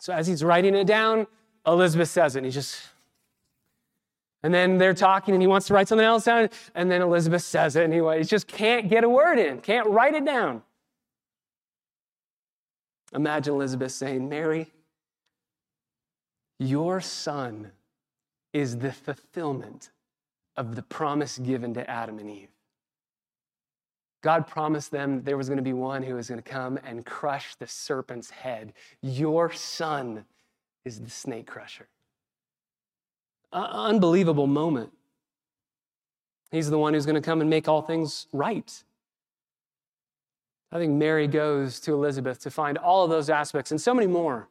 So 0.00 0.12
as 0.12 0.26
he's 0.26 0.42
writing 0.42 0.74
it 0.74 0.86
down, 0.86 1.26
Elizabeth 1.66 2.08
says 2.08 2.34
it, 2.34 2.38
and 2.40 2.46
he 2.46 2.52
just 2.52 2.80
and 4.44 4.52
then 4.52 4.76
they're 4.76 4.92
talking 4.92 5.34
and 5.34 5.42
he 5.42 5.46
wants 5.46 5.68
to 5.68 5.74
write 5.74 5.88
something 5.88 6.04
else 6.04 6.24
down. 6.24 6.50
And 6.74 6.90
then 6.90 7.00
Elizabeth 7.00 7.42
says 7.42 7.76
it 7.76 7.90
he, 7.90 7.98
he 8.18 8.24
just 8.24 8.46
can't 8.46 8.90
get 8.90 9.02
a 9.02 9.08
word 9.08 9.38
in, 9.38 9.62
can't 9.62 9.88
write 9.88 10.12
it 10.12 10.26
down. 10.26 10.62
Imagine 13.14 13.54
Elizabeth 13.54 13.92
saying, 13.92 14.28
Mary, 14.28 14.70
your 16.58 17.00
son 17.00 17.70
is 18.52 18.76
the 18.78 18.92
fulfillment 18.92 19.90
of 20.56 20.76
the 20.76 20.82
promise 20.82 21.38
given 21.38 21.72
to 21.74 21.90
Adam 21.90 22.18
and 22.18 22.28
Eve. 22.28 22.50
God 24.22 24.46
promised 24.46 24.90
them 24.90 25.22
there 25.22 25.38
was 25.38 25.48
going 25.48 25.56
to 25.56 25.62
be 25.62 25.72
one 25.72 26.02
who 26.02 26.16
was 26.16 26.28
going 26.28 26.42
to 26.42 26.48
come 26.48 26.78
and 26.84 27.06
crush 27.06 27.54
the 27.54 27.66
serpent's 27.66 28.28
head. 28.28 28.74
Your 29.00 29.50
son 29.52 30.26
is 30.84 31.00
the 31.00 31.10
snake 31.10 31.46
crusher 31.46 31.88
unbelievable 33.54 34.46
moment. 34.46 34.90
He's 36.50 36.70
the 36.70 36.78
one 36.78 36.94
who's 36.94 37.06
going 37.06 37.14
to 37.14 37.22
come 37.22 37.40
and 37.40 37.50
make 37.50 37.68
all 37.68 37.82
things 37.82 38.26
right. 38.32 38.84
I 40.70 40.78
think 40.78 40.92
Mary 40.92 41.28
goes 41.28 41.78
to 41.80 41.92
Elizabeth 41.92 42.40
to 42.40 42.50
find 42.50 42.78
all 42.78 43.04
of 43.04 43.10
those 43.10 43.30
aspects 43.30 43.70
and 43.70 43.80
so 43.80 43.94
many 43.94 44.08
more 44.08 44.48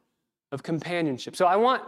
of 0.52 0.62
companionship. 0.62 1.36
So 1.36 1.46
I 1.46 1.56
want 1.56 1.82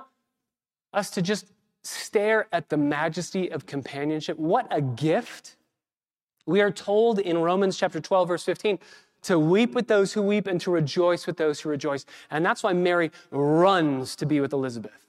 us 0.92 1.10
to 1.10 1.22
just 1.22 1.46
stare 1.84 2.48
at 2.52 2.68
the 2.68 2.76
majesty 2.76 3.50
of 3.50 3.66
companionship. 3.66 4.38
What 4.38 4.66
a 4.70 4.82
gift. 4.82 5.56
We 6.44 6.60
are 6.60 6.70
told 6.70 7.18
in 7.18 7.38
Romans 7.38 7.78
chapter 7.78 8.00
12, 8.00 8.28
verse 8.28 8.44
15, 8.44 8.78
to 9.22 9.38
weep 9.38 9.72
with 9.72 9.88
those 9.88 10.12
who 10.12 10.22
weep 10.22 10.46
and 10.46 10.60
to 10.60 10.70
rejoice 10.70 11.26
with 11.26 11.36
those 11.36 11.60
who 11.60 11.68
rejoice. 11.68 12.04
And 12.30 12.44
that's 12.44 12.62
why 12.62 12.72
Mary 12.72 13.10
runs 13.30 14.16
to 14.16 14.26
be 14.26 14.40
with 14.40 14.52
Elizabeth. 14.52 15.05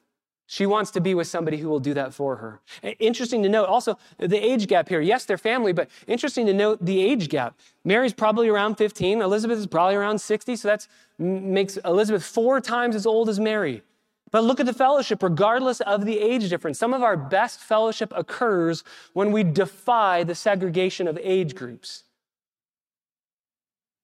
She 0.49 0.65
wants 0.65 0.91
to 0.91 1.01
be 1.01 1.13
with 1.13 1.27
somebody 1.27 1.57
who 1.57 1.67
will 1.67 1.81
do 1.81 1.93
that 1.93 2.13
for 2.13 2.37
her. 2.37 2.61
Interesting 2.99 3.43
to 3.43 3.49
note 3.49 3.67
also 3.67 3.97
the 4.17 4.37
age 4.37 4.67
gap 4.67 4.87
here. 4.87 5.01
Yes, 5.01 5.25
they're 5.25 5.37
family, 5.37 5.73
but 5.73 5.89
interesting 6.07 6.45
to 6.45 6.53
note 6.53 6.79
the 6.81 7.01
age 7.01 7.27
gap. 7.27 7.59
Mary's 7.83 8.13
probably 8.13 8.47
around 8.47 8.75
15, 8.75 9.21
Elizabeth 9.21 9.59
is 9.59 9.67
probably 9.67 9.95
around 9.95 10.19
60, 10.19 10.55
so 10.55 10.69
that 10.69 10.87
makes 11.19 11.75
Elizabeth 11.83 12.23
four 12.23 12.61
times 12.61 12.95
as 12.95 13.05
old 13.05 13.27
as 13.27 13.41
Mary. 13.41 13.83
But 14.31 14.45
look 14.45 14.61
at 14.61 14.65
the 14.65 14.73
fellowship, 14.73 15.21
regardless 15.21 15.81
of 15.81 16.05
the 16.05 16.17
age 16.17 16.49
difference. 16.49 16.79
Some 16.79 16.93
of 16.93 17.03
our 17.03 17.17
best 17.17 17.59
fellowship 17.59 18.13
occurs 18.15 18.85
when 19.11 19.33
we 19.33 19.43
defy 19.43 20.23
the 20.23 20.35
segregation 20.35 21.09
of 21.09 21.19
age 21.21 21.55
groups. 21.55 22.05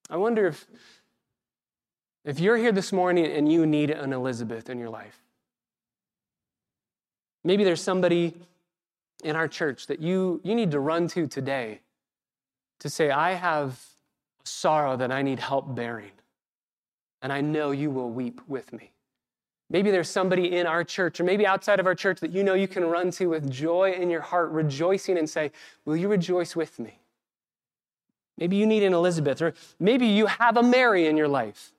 I 0.09 0.17
wonder 0.17 0.47
if, 0.47 0.67
if 2.25 2.41
you're 2.41 2.57
here 2.57 2.73
this 2.73 2.91
morning 2.91 3.25
and 3.25 3.49
you 3.49 3.65
need 3.65 3.89
an 3.91 4.11
Elizabeth 4.11 4.69
in 4.69 4.77
your 4.77 4.89
life. 4.89 5.22
Maybe 7.43 7.63
there's 7.63 7.81
somebody 7.81 8.35
in 9.23 9.35
our 9.35 9.47
church 9.47 9.87
that 9.87 9.99
you, 9.99 10.41
you 10.43 10.55
need 10.55 10.71
to 10.71 10.79
run 10.79 11.07
to 11.09 11.27
today 11.27 11.81
to 12.79 12.89
say, 12.89 13.11
I 13.11 13.33
have 13.33 13.79
sorrow 14.43 14.97
that 14.97 15.11
I 15.11 15.21
need 15.21 15.39
help 15.39 15.73
bearing, 15.75 16.11
and 17.21 17.31
I 17.31 17.41
know 17.41 17.71
you 17.71 17.89
will 17.89 18.09
weep 18.09 18.41
with 18.47 18.73
me. 18.73 18.91
Maybe 19.69 19.89
there's 19.89 20.09
somebody 20.09 20.55
in 20.57 20.67
our 20.67 20.83
church 20.83 21.19
or 21.19 21.23
maybe 21.23 21.47
outside 21.47 21.79
of 21.79 21.87
our 21.87 21.95
church 21.95 22.19
that 22.19 22.31
you 22.31 22.43
know 22.43 22.53
you 22.53 22.67
can 22.67 22.85
run 22.85 23.09
to 23.11 23.27
with 23.27 23.49
joy 23.49 23.93
in 23.93 24.09
your 24.09 24.21
heart, 24.21 24.51
rejoicing 24.51 25.17
and 25.17 25.27
say, 25.27 25.51
Will 25.85 25.95
you 25.95 26.07
rejoice 26.07 26.55
with 26.55 26.77
me? 26.77 26.99
Maybe 28.37 28.55
you 28.55 28.67
need 28.67 28.83
an 28.83 28.93
Elizabeth, 28.93 29.41
or 29.41 29.53
maybe 29.79 30.05
you 30.05 30.25
have 30.27 30.57
a 30.57 30.63
Mary 30.63 31.07
in 31.07 31.17
your 31.17 31.27
life. 31.27 31.72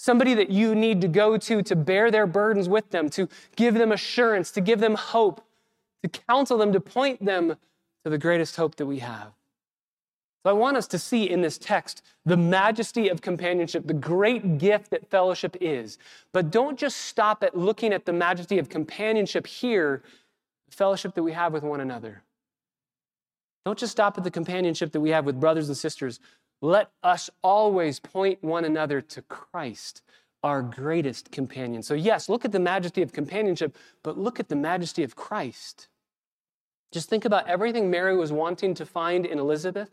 Somebody 0.00 0.32
that 0.34 0.48
you 0.48 0.76
need 0.76 1.00
to 1.00 1.08
go 1.08 1.36
to 1.36 1.60
to 1.60 1.74
bear 1.74 2.10
their 2.12 2.26
burdens 2.26 2.68
with 2.68 2.90
them, 2.90 3.10
to 3.10 3.28
give 3.56 3.74
them 3.74 3.90
assurance, 3.90 4.52
to 4.52 4.60
give 4.60 4.78
them 4.78 4.94
hope, 4.94 5.44
to 6.04 6.08
counsel 6.08 6.56
them, 6.56 6.72
to 6.72 6.80
point 6.80 7.24
them 7.24 7.56
to 8.04 8.10
the 8.10 8.16
greatest 8.16 8.54
hope 8.54 8.76
that 8.76 8.86
we 8.86 9.00
have. 9.00 9.32
So 10.44 10.50
I 10.50 10.52
want 10.52 10.76
us 10.76 10.86
to 10.88 11.00
see 11.00 11.28
in 11.28 11.42
this 11.42 11.58
text 11.58 12.02
the 12.24 12.36
majesty 12.36 13.08
of 13.08 13.20
companionship, 13.22 13.88
the 13.88 13.92
great 13.92 14.58
gift 14.58 14.90
that 14.90 15.10
fellowship 15.10 15.56
is. 15.60 15.98
But 16.32 16.52
don't 16.52 16.78
just 16.78 16.98
stop 16.98 17.42
at 17.42 17.58
looking 17.58 17.92
at 17.92 18.06
the 18.06 18.12
majesty 18.12 18.60
of 18.60 18.68
companionship 18.68 19.48
here, 19.48 20.04
the 20.70 20.76
fellowship 20.76 21.16
that 21.16 21.24
we 21.24 21.32
have 21.32 21.52
with 21.52 21.64
one 21.64 21.80
another. 21.80 22.22
Don't 23.64 23.78
just 23.78 23.90
stop 23.90 24.16
at 24.16 24.22
the 24.22 24.30
companionship 24.30 24.92
that 24.92 25.00
we 25.00 25.10
have 25.10 25.26
with 25.26 25.40
brothers 25.40 25.66
and 25.66 25.76
sisters. 25.76 26.20
Let 26.60 26.90
us 27.02 27.30
always 27.42 28.00
point 28.00 28.42
one 28.42 28.64
another 28.64 29.00
to 29.00 29.22
Christ, 29.22 30.02
our 30.42 30.62
greatest 30.62 31.30
companion. 31.30 31.82
So, 31.82 31.94
yes, 31.94 32.28
look 32.28 32.44
at 32.44 32.52
the 32.52 32.58
majesty 32.58 33.02
of 33.02 33.12
companionship, 33.12 33.76
but 34.02 34.18
look 34.18 34.40
at 34.40 34.48
the 34.48 34.56
majesty 34.56 35.02
of 35.02 35.14
Christ. 35.14 35.88
Just 36.90 37.08
think 37.08 37.24
about 37.24 37.46
everything 37.46 37.90
Mary 37.90 38.16
was 38.16 38.32
wanting 38.32 38.74
to 38.74 38.86
find 38.86 39.26
in 39.26 39.38
Elizabeth 39.38 39.90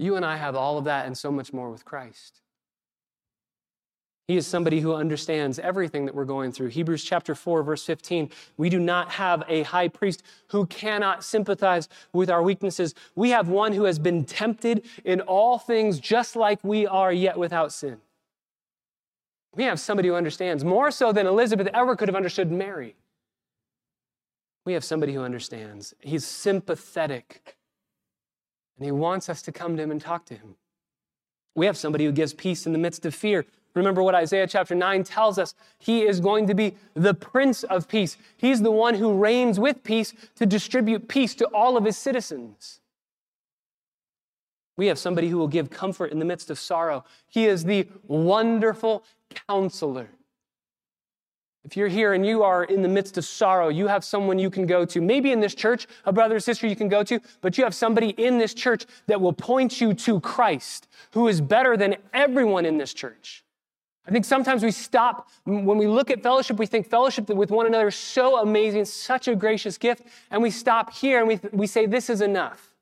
you 0.00 0.16
and 0.16 0.24
I 0.24 0.36
have 0.36 0.56
all 0.56 0.78
of 0.78 0.84
that 0.84 1.04
and 1.04 1.16
so 1.16 1.30
much 1.30 1.52
more 1.52 1.70
with 1.70 1.84
Christ. 1.84 2.40
He 4.30 4.36
is 4.36 4.46
somebody 4.46 4.78
who 4.78 4.94
understands 4.94 5.58
everything 5.58 6.06
that 6.06 6.14
we're 6.14 6.24
going 6.24 6.52
through. 6.52 6.68
Hebrews 6.68 7.02
chapter 7.02 7.34
4, 7.34 7.64
verse 7.64 7.84
15. 7.84 8.30
We 8.58 8.68
do 8.68 8.78
not 8.78 9.10
have 9.10 9.42
a 9.48 9.64
high 9.64 9.88
priest 9.88 10.22
who 10.50 10.66
cannot 10.66 11.24
sympathize 11.24 11.88
with 12.12 12.30
our 12.30 12.40
weaknesses. 12.40 12.94
We 13.16 13.30
have 13.30 13.48
one 13.48 13.72
who 13.72 13.82
has 13.86 13.98
been 13.98 14.24
tempted 14.24 14.84
in 15.04 15.20
all 15.20 15.58
things 15.58 15.98
just 15.98 16.36
like 16.36 16.62
we 16.62 16.86
are, 16.86 17.12
yet 17.12 17.38
without 17.38 17.72
sin. 17.72 17.96
We 19.56 19.64
have 19.64 19.80
somebody 19.80 20.06
who 20.06 20.14
understands 20.14 20.64
more 20.64 20.92
so 20.92 21.10
than 21.10 21.26
Elizabeth 21.26 21.66
ever 21.74 21.96
could 21.96 22.06
have 22.06 22.14
understood 22.14 22.52
Mary. 22.52 22.94
We 24.64 24.74
have 24.74 24.84
somebody 24.84 25.12
who 25.12 25.22
understands. 25.22 25.92
He's 25.98 26.24
sympathetic 26.24 27.56
and 28.78 28.84
he 28.84 28.92
wants 28.92 29.28
us 29.28 29.42
to 29.42 29.50
come 29.50 29.76
to 29.76 29.82
him 29.82 29.90
and 29.90 30.00
talk 30.00 30.24
to 30.26 30.34
him. 30.34 30.54
We 31.56 31.66
have 31.66 31.76
somebody 31.76 32.04
who 32.04 32.12
gives 32.12 32.32
peace 32.32 32.64
in 32.64 32.72
the 32.72 32.78
midst 32.78 33.04
of 33.04 33.12
fear. 33.12 33.44
Remember 33.74 34.02
what 34.02 34.14
Isaiah 34.14 34.46
chapter 34.46 34.74
9 34.74 35.04
tells 35.04 35.38
us. 35.38 35.54
He 35.78 36.02
is 36.02 36.20
going 36.20 36.46
to 36.48 36.54
be 36.54 36.74
the 36.94 37.14
Prince 37.14 37.62
of 37.62 37.88
Peace. 37.88 38.16
He's 38.36 38.62
the 38.62 38.70
one 38.70 38.94
who 38.94 39.14
reigns 39.14 39.60
with 39.60 39.84
peace 39.84 40.12
to 40.36 40.46
distribute 40.46 41.08
peace 41.08 41.34
to 41.36 41.46
all 41.46 41.76
of 41.76 41.84
his 41.84 41.96
citizens. 41.96 42.80
We 44.76 44.86
have 44.86 44.98
somebody 44.98 45.28
who 45.28 45.38
will 45.38 45.48
give 45.48 45.70
comfort 45.70 46.10
in 46.10 46.18
the 46.18 46.24
midst 46.24 46.50
of 46.50 46.58
sorrow. 46.58 47.04
He 47.28 47.46
is 47.46 47.64
the 47.64 47.86
wonderful 48.06 49.04
counselor. 49.46 50.08
If 51.64 51.76
you're 51.76 51.88
here 51.88 52.14
and 52.14 52.24
you 52.24 52.42
are 52.42 52.64
in 52.64 52.80
the 52.80 52.88
midst 52.88 53.18
of 53.18 53.24
sorrow, 53.26 53.68
you 53.68 53.86
have 53.86 54.02
someone 54.02 54.38
you 54.38 54.48
can 54.48 54.66
go 54.66 54.86
to. 54.86 55.00
Maybe 55.00 55.30
in 55.30 55.40
this 55.40 55.54
church, 55.54 55.86
a 56.06 56.12
brother 56.12 56.36
or 56.36 56.40
sister 56.40 56.66
you 56.66 56.74
can 56.74 56.88
go 56.88 57.02
to, 57.04 57.20
but 57.42 57.58
you 57.58 57.64
have 57.64 57.74
somebody 57.74 58.10
in 58.10 58.38
this 58.38 58.54
church 58.54 58.86
that 59.06 59.20
will 59.20 59.34
point 59.34 59.80
you 59.80 59.92
to 59.92 60.18
Christ, 60.20 60.88
who 61.12 61.28
is 61.28 61.42
better 61.42 61.76
than 61.76 61.96
everyone 62.14 62.64
in 62.64 62.78
this 62.78 62.94
church. 62.94 63.44
I 64.06 64.10
think 64.10 64.24
sometimes 64.24 64.62
we 64.62 64.70
stop, 64.70 65.28
when 65.44 65.76
we 65.78 65.86
look 65.86 66.10
at 66.10 66.22
fellowship, 66.22 66.58
we 66.58 66.66
think 66.66 66.88
fellowship 66.88 67.28
with 67.28 67.50
one 67.50 67.66
another 67.66 67.88
is 67.88 67.94
so 67.94 68.38
amazing, 68.38 68.86
such 68.86 69.28
a 69.28 69.36
gracious 69.36 69.76
gift, 69.76 70.02
and 70.30 70.42
we 70.42 70.50
stop 70.50 70.92
here 70.92 71.18
and 71.18 71.28
we, 71.28 71.40
we 71.52 71.66
say, 71.66 71.86
This 71.86 72.08
is 72.08 72.20
enough. 72.20 72.74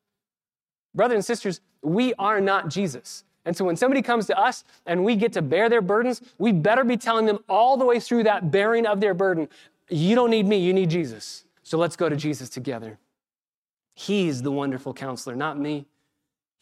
Brothers 0.95 1.17
and 1.17 1.25
sisters, 1.25 1.61
we 1.83 2.15
are 2.15 2.41
not 2.41 2.69
Jesus. 2.69 3.25
And 3.45 3.57
so 3.57 3.65
when 3.65 3.77
somebody 3.77 4.03
comes 4.03 4.27
to 4.27 4.39
us 4.39 4.65
and 4.87 5.05
we 5.05 5.17
get 5.17 5.33
to 5.33 5.43
bear 5.43 5.69
their 5.69 5.81
burdens, 5.81 6.21
we 6.39 6.53
better 6.53 6.85
be 6.85 6.97
telling 6.97 7.27
them 7.27 7.39
all 7.49 7.77
the 7.77 7.85
way 7.85 7.99
through 7.99 8.25
that 8.25 8.51
bearing 8.51 8.87
of 8.87 9.01
their 9.01 9.15
burden, 9.15 9.49
you 9.89 10.15
don't 10.15 10.31
need 10.31 10.47
me, 10.47 10.59
you 10.59 10.73
need 10.73 10.91
Jesus. 10.91 11.45
So 11.63 11.79
let's 11.79 11.97
go 11.97 12.09
to 12.09 12.17
Jesus 12.17 12.49
together. 12.49 12.99
He's 13.95 14.43
the 14.43 14.53
wonderful 14.53 14.93
counselor, 14.95 15.35
not 15.35 15.59
me. 15.59 15.87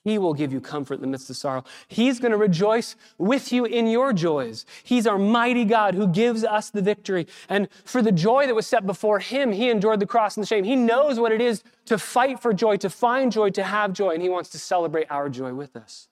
He 0.07 0.19
will 0.19 0.35
give 0.35 0.53
you 0.53 0.61
comfort 0.61 0.95
in 0.95 1.01
the 1.01 1.09
midst 1.09 1.31
of 1.31 1.37
sorrow. 1.37 1.65
He's 1.89 2.21
going 2.21 2.31
to 2.31 2.39
rejoice 2.39 2.95
with 3.19 3.53
you 3.53 3.65
in 3.65 3.89
your 3.89 4.13
joys. 4.13 4.65
He's 4.85 5.05
our 5.05 5.19
mighty 5.19 5.65
God 5.65 5.97
who 5.97 6.07
gives 6.07 6.45
us 6.45 6.71
the 6.71 6.81
victory. 6.81 7.27
And 7.49 7.67
for 7.85 8.03
the 8.03 8.13
joy 8.13 8.47
that 8.47 8.55
was 8.55 8.69
set 8.69 8.87
before 8.87 9.19
him, 9.19 9.51
he 9.51 9.69
endured 9.69 9.99
the 9.99 10.07
cross 10.07 10.37
and 10.37 10.45
the 10.45 10.47
shame. 10.47 10.63
He 10.63 10.77
knows 10.77 11.19
what 11.19 11.33
it 11.33 11.41
is 11.41 11.65
to 11.87 11.99
fight 11.99 12.39
for 12.39 12.53
joy, 12.53 12.77
to 12.77 12.89
find 12.89 13.33
joy, 13.33 13.51
to 13.51 13.65
have 13.65 13.93
joy, 13.93 14.11
and 14.11 14.23
he 14.23 14.29
wants 14.29 14.49
to 14.51 14.61
celebrate 14.61 15.11
our 15.11 15.29
joy 15.29 15.53
with 15.53 15.75
us. 15.75 16.07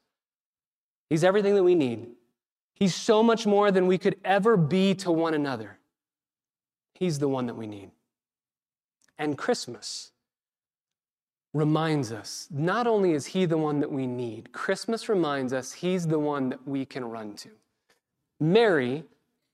He's 1.08 1.22
everything 1.22 1.54
that 1.54 1.62
we 1.62 1.76
need. 1.76 2.08
He's 2.72 2.96
so 2.96 3.22
much 3.22 3.46
more 3.46 3.70
than 3.70 3.86
we 3.86 3.98
could 3.98 4.16
ever 4.24 4.56
be 4.56 4.96
to 4.96 5.12
one 5.12 5.34
another. 5.34 5.78
He's 6.94 7.20
the 7.20 7.28
one 7.28 7.46
that 7.46 7.54
we 7.54 7.68
need. 7.68 7.92
And 9.20 9.38
Christmas 9.38 10.10
reminds 11.54 12.12
us 12.12 12.48
not 12.50 12.86
only 12.86 13.12
is 13.12 13.26
He 13.26 13.46
the 13.46 13.56
one 13.56 13.80
that 13.80 13.90
we 13.90 14.06
need, 14.06 14.52
Christmas 14.52 15.08
reminds 15.08 15.52
us 15.52 15.72
He's 15.72 16.06
the 16.06 16.18
one 16.18 16.50
that 16.50 16.66
we 16.68 16.84
can 16.84 17.04
run 17.04 17.34
to. 17.36 17.48
Mary, 18.40 19.04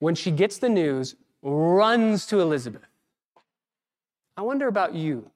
when 0.01 0.15
she 0.15 0.31
gets 0.31 0.59
the 0.59 0.69
news, 0.69 1.15
runs 1.43 2.27
to 2.27 2.41
Elizabeth. 2.41 2.83
I 4.37 4.43
wonder 4.43 4.67
about 4.67 4.95
you. 4.95 5.31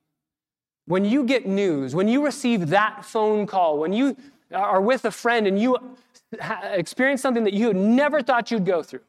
When 0.87 1.05
you 1.05 1.25
get 1.25 1.47
news, 1.47 1.95
when 1.95 2.09
you 2.09 2.25
receive 2.25 2.69
that 2.71 3.05
phone 3.05 3.47
call, 3.47 3.79
when 3.79 3.93
you 3.93 4.17
are 4.53 4.81
with 4.81 5.05
a 5.05 5.11
friend 5.11 5.47
and 5.47 5.59
you 5.59 5.79
experience 6.73 7.21
something 7.21 7.45
that 7.45 7.55
you 7.55 7.73
never 7.75 8.23
thought 8.23 8.51
you'd 8.51 8.65
go 8.67 8.83
through, 8.83 9.01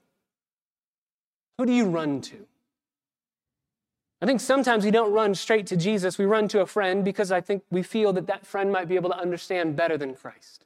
who 1.58 1.66
do 1.66 1.72
you 1.72 1.86
run 1.86 2.22
to? 2.22 2.46
I 4.26 4.28
think 4.28 4.42
sometimes 4.42 4.84
we 4.84 4.90
don't 4.90 5.14
run 5.14 5.36
straight 5.36 5.68
to 5.68 5.78
Jesus. 5.78 6.18
We 6.18 6.26
run 6.26 6.48
to 6.48 6.62
a 6.62 6.66
friend 6.66 7.06
because 7.06 7.32
I 7.32 7.42
think 7.42 7.62
we 7.70 7.84
feel 7.84 8.12
that 8.14 8.26
that 8.26 8.44
friend 8.44 8.72
might 8.72 8.88
be 8.88 8.96
able 8.96 9.12
to 9.12 9.20
understand 9.20 9.76
better 9.76 10.00
than 10.00 10.16
Christ. 10.16 10.66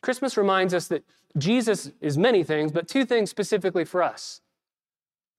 Christmas 0.00 0.38
reminds 0.38 0.72
us 0.72 0.88
that 0.88 1.04
Jesus 1.36 1.92
is 2.00 2.16
many 2.16 2.42
things, 2.42 2.72
but 2.72 2.88
two 2.88 3.04
things 3.04 3.28
specifically 3.28 3.84
for 3.84 4.02
us. 4.02 4.40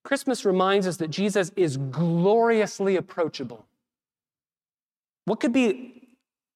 Christmas 0.04 0.46
reminds 0.46 0.86
us 0.86 0.98
that 0.98 1.10
Jesus 1.10 1.52
is 1.56 1.78
gloriously 1.78 2.96
approachable. 2.96 3.66
What 5.24 5.40
could 5.40 5.52
be 5.52 6.10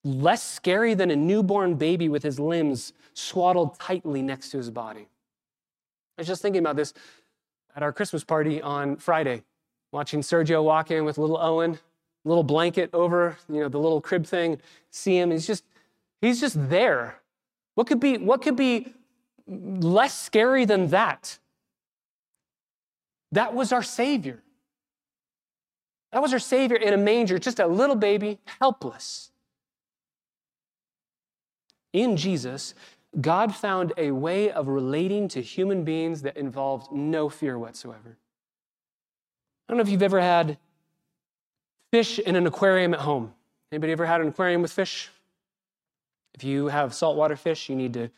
less 0.03 0.43
scary 0.43 0.93
than 0.93 1.09
a 1.09 1.15
newborn 1.15 1.73
baby 1.73 2.07
with 2.09 2.21
his 2.21 2.39
limbs 2.39 2.93
swaddled 3.15 3.79
tightly 3.79 4.21
next 4.21 4.49
to 4.49 4.57
his 4.57 4.69
body. 4.69 5.07
I 6.15 6.21
was 6.21 6.27
just 6.27 6.43
thinking 6.43 6.61
about 6.61 6.75
this 6.75 6.93
at 7.75 7.81
our 7.81 7.91
Christmas 7.91 8.23
party 8.23 8.61
on 8.61 8.95
Friday, 8.97 9.41
watching 9.91 10.21
Sergio 10.21 10.63
walk 10.63 10.91
in 10.91 11.05
with 11.05 11.17
little 11.17 11.37
Owen, 11.37 11.79
little 12.25 12.43
blanket 12.43 12.89
over, 12.93 13.37
you 13.47 13.61
know, 13.61 13.69
the 13.69 13.77
little 13.77 14.01
crib 14.01 14.25
thing, 14.25 14.59
see 14.91 15.17
him, 15.17 15.31
he's 15.31 15.47
just 15.47 15.63
he's 16.21 16.39
just 16.39 16.69
there. 16.69 17.19
What 17.75 17.87
could 17.87 17.99
be 17.99 18.17
what 18.17 18.41
could 18.41 18.55
be 18.55 18.93
less 19.47 20.19
scary 20.19 20.65
than 20.65 20.87
that? 20.89 21.39
That 23.31 23.53
was 23.53 23.71
our 23.71 23.83
savior. 23.83 24.41
That 26.11 26.21
was 26.21 26.33
our 26.33 26.39
savior 26.39 26.77
in 26.77 26.93
a 26.93 26.97
manger, 26.97 27.37
just 27.37 27.59
a 27.59 27.67
little 27.67 27.95
baby, 27.95 28.39
helpless. 28.59 29.31
In 31.93 32.17
Jesus, 32.17 32.73
God 33.19 33.55
found 33.55 33.93
a 33.97 34.11
way 34.11 34.51
of 34.51 34.67
relating 34.67 35.27
to 35.29 35.41
human 35.41 35.83
beings 35.83 36.21
that 36.23 36.37
involved 36.37 36.91
no 36.91 37.29
fear 37.29 37.57
whatsoever. 37.57 38.17
I 39.69 39.71
don't 39.71 39.77
know 39.77 39.83
if 39.83 39.89
you've 39.89 40.01
ever 40.01 40.19
had 40.19 40.57
fish 41.91 42.17
in 42.17 42.35
an 42.35 42.47
aquarium 42.47 42.95
at 42.95 43.01
home. 43.01 43.35
Anybody 43.71 43.91
ever 43.91 44.03
had 44.03 44.19
an 44.19 44.29
aquarium 44.29 44.63
with 44.63 44.71
fish? 44.71 45.11
If 46.33 46.43
you 46.43 46.69
have 46.69 46.91
saltwater 46.91 47.35
fish, 47.35 47.69
you 47.69 47.75
need 47.75 47.93
to 47.93 48.09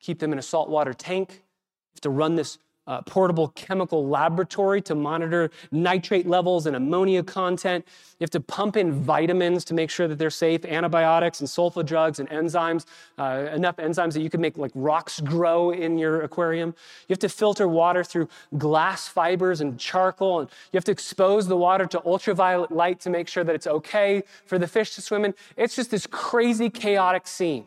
keep 0.00 0.18
them 0.18 0.34
in 0.34 0.38
a 0.38 0.42
saltwater 0.42 0.92
tank. 0.92 1.30
You 1.30 1.94
have 1.94 2.00
to 2.02 2.10
run 2.10 2.34
this 2.34 2.58
uh, 2.88 3.02
portable 3.02 3.48
chemical 3.48 4.08
laboratory 4.08 4.80
to 4.82 4.94
monitor 4.94 5.50
nitrate 5.70 6.26
levels 6.26 6.66
and 6.66 6.74
ammonia 6.74 7.22
content. 7.22 7.84
You 8.18 8.24
have 8.24 8.30
to 8.30 8.40
pump 8.40 8.76
in 8.76 8.92
vitamins 8.92 9.64
to 9.66 9.74
make 9.74 9.90
sure 9.90 10.08
that 10.08 10.18
they're 10.18 10.30
safe, 10.30 10.64
antibiotics 10.64 11.40
and 11.40 11.48
sulfa 11.48 11.84
drugs 11.84 12.18
and 12.18 12.28
enzymes, 12.30 12.86
uh, 13.18 13.50
enough 13.54 13.76
enzymes 13.76 14.14
that 14.14 14.22
you 14.22 14.30
can 14.30 14.40
make 14.40 14.58
like 14.58 14.72
rocks 14.74 15.20
grow 15.20 15.70
in 15.70 15.98
your 15.98 16.22
aquarium. 16.22 16.74
You 17.06 17.12
have 17.12 17.18
to 17.20 17.28
filter 17.28 17.68
water 17.68 18.02
through 18.02 18.28
glass 18.56 19.06
fibers 19.06 19.60
and 19.60 19.78
charcoal, 19.78 20.40
and 20.40 20.48
you 20.72 20.78
have 20.78 20.84
to 20.84 20.92
expose 20.92 21.46
the 21.46 21.56
water 21.56 21.86
to 21.86 22.02
ultraviolet 22.04 22.72
light 22.72 23.00
to 23.00 23.10
make 23.10 23.28
sure 23.28 23.44
that 23.44 23.54
it's 23.54 23.66
okay 23.66 24.22
for 24.46 24.58
the 24.58 24.66
fish 24.66 24.94
to 24.94 25.02
swim 25.02 25.26
in. 25.26 25.34
It's 25.56 25.76
just 25.76 25.90
this 25.90 26.06
crazy, 26.06 26.70
chaotic 26.70 27.26
scene. 27.26 27.66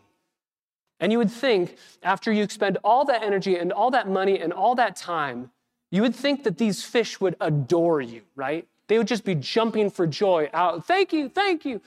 And 1.02 1.12
you 1.12 1.18
would 1.18 1.32
think, 1.32 1.78
after 2.04 2.32
you 2.32 2.44
expend 2.44 2.78
all 2.84 3.04
that 3.06 3.24
energy 3.24 3.58
and 3.58 3.74
all 3.74 3.90
that 3.92 4.08
money 4.08 4.40
and 4.40 4.54
all 4.54 4.76
that 4.76 4.96
time, 4.96 5.50
you 5.90 6.04
would 6.04 6.16
think 6.16 6.44
that 6.44 6.60
these 6.60 6.84
fish 6.84 7.20
would 7.20 7.36
adore 7.42 8.02
you, 8.02 8.22
right? 8.36 8.68
They 8.88 9.00
would 9.00 9.08
just 9.08 9.26
be 9.26 9.36
jumping 9.36 9.90
for 9.90 10.06
joy 10.06 10.50
out. 10.54 10.86
Thank 10.86 11.12
you, 11.12 11.28
thank 11.28 11.66
you. 11.66 11.82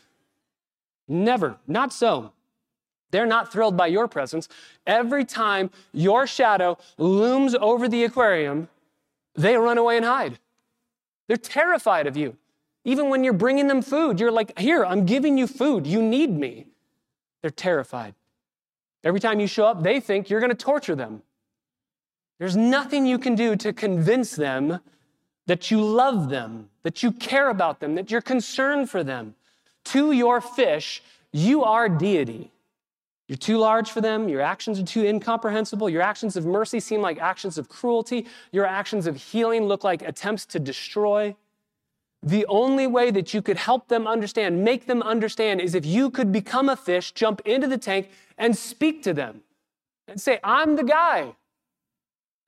Never, 1.07 1.57
not 1.69 1.93
so. 1.93 2.33
They're 3.13 3.25
not 3.25 3.53
thrilled 3.53 3.77
by 3.77 3.87
your 3.87 4.09
presence. 4.09 4.49
Every 4.85 5.25
time 5.25 5.71
your 5.93 6.27
shadow 6.27 6.77
looms 6.99 7.55
over 7.55 7.89
the 7.89 8.03
aquarium, 8.03 8.69
they 9.37 9.57
run 9.57 9.79
away 9.79 9.97
and 9.97 10.05
hide. 10.05 10.41
They're 11.29 11.37
terrified 11.37 12.09
of 12.09 12.17
you. 12.17 12.37
Even 12.85 13.11
when 13.11 13.23
you're 13.23 13.33
bringing 13.33 13.69
them 13.69 13.81
food, 13.81 14.19
you're 14.19 14.33
like, 14.33 14.59
Here, 14.59 14.85
I'm 14.85 15.07
giving 15.07 15.39
you 15.39 15.47
food. 15.47 15.87
You 15.87 16.03
need 16.03 16.37
me. 16.37 16.67
They're 17.41 17.51
terrified. 17.51 18.15
Every 19.05 19.21
time 19.21 19.39
you 19.39 19.47
show 19.47 19.67
up, 19.67 19.83
they 19.83 20.01
think 20.01 20.31
you're 20.31 20.41
going 20.41 20.51
to 20.51 20.57
torture 20.57 20.97
them. 20.97 21.23
There's 22.39 22.57
nothing 22.57 23.07
you 23.07 23.19
can 23.19 23.35
do 23.35 23.55
to 23.57 23.73
convince 23.73 24.35
them 24.35 24.81
that 25.47 25.71
you 25.71 25.81
love 25.83 26.31
them, 26.31 26.71
that 26.83 27.03
you 27.03 27.13
care 27.13 27.51
about 27.51 27.81
them, 27.81 27.95
that 27.95 28.11
you're 28.11 28.23
concerned 28.23 28.91
for 28.91 29.05
them. 29.05 29.35
To 29.87 30.13
your 30.13 30.41
fish, 30.41 31.03
you 31.33 31.63
are 31.65 31.89
deity. 31.89 32.51
You're 33.29 33.37
too 33.39 33.59
large 33.59 33.91
for 33.91 34.01
them. 34.01 34.29
Your 34.29 34.41
actions 34.41 34.79
are 34.79 34.85
too 34.85 35.05
incomprehensible. 35.05 35.89
Your 35.89 36.03
actions 36.03 36.37
of 36.37 36.45
mercy 36.45 36.81
seem 36.81 37.01
like 37.01 37.19
actions 37.19 37.57
of 37.59 37.69
cruelty. 37.69 38.27
Your 38.53 38.67
actions 38.67 39.07
of 39.07 39.17
healing 39.17 39.65
look 39.65 39.85
like 39.85 40.03
attempts 40.03 40.47
to 40.47 40.59
destroy. 40.59 41.37
The 42.25 42.47
only 42.47 42.87
way 42.87 43.11
that 43.11 43.35
you 43.35 43.43
could 43.43 43.59
help 43.59 43.89
them 43.89 44.07
understand, 44.07 44.65
make 44.65 44.87
them 44.87 45.03
understand, 45.03 45.61
is 45.61 45.75
if 45.75 45.85
you 45.85 46.09
could 46.11 46.33
become 46.33 46.71
a 46.71 46.77
fish, 46.77 47.13
jump 47.13 47.43
into 47.45 47.67
the 47.67 47.77
tank, 47.77 48.09
and 48.39 48.57
speak 48.57 49.03
to 49.03 49.13
them 49.13 49.43
and 50.09 50.19
say, 50.19 50.41
I'm 50.43 50.77
the 50.77 50.85
guy. 50.85 51.35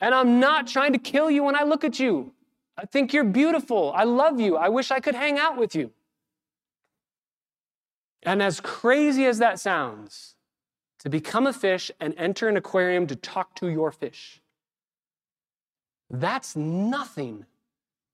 And 0.01 0.15
I'm 0.15 0.41
not 0.41 0.67
trying 0.67 0.95
to 0.95 0.99
kill 0.99 1.31
you 1.31 1.43
when 1.43 1.55
I 1.55 1.65
look 1.65 1.85
at 1.85 2.01
you. 2.01 2.33
I 2.79 2.87
think 2.87 3.13
you're 3.13 3.23
beautiful. 3.23 3.93
I 3.95 4.05
love 4.05 4.41
you. 4.41 4.57
I 4.57 4.71
wish 4.71 4.91
I 4.91 4.99
could 4.99 5.15
hang 5.15 5.39
out 5.39 5.59
with 5.59 5.75
you. 5.75 5.93
And 8.23 8.43
as 8.43 8.61
crazy 8.61 9.27
as 9.27 9.37
that 9.39 9.61
sounds, 9.61 10.37
to 11.01 11.11
become 11.11 11.47
a 11.47 11.53
fish 11.53 11.91
and 12.01 12.15
enter 12.17 12.49
an 12.49 12.57
aquarium 12.57 13.07
to 13.09 13.15
talk 13.15 13.55
to 13.57 13.69
your 13.69 13.93
fish, 13.93 14.41
that's 16.09 16.57
nothing 16.57 17.45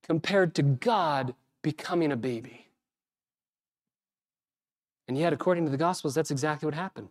compared 0.02 0.56
to 0.56 0.62
God 0.62 1.36
becoming 1.62 2.12
a 2.12 2.16
baby. 2.16 2.66
And 5.08 5.16
yet, 5.16 5.32
according 5.32 5.64
to 5.64 5.70
the 5.70 5.76
Gospels, 5.76 6.14
that's 6.14 6.30
exactly 6.30 6.66
what 6.66 6.74
happened. 6.74 7.08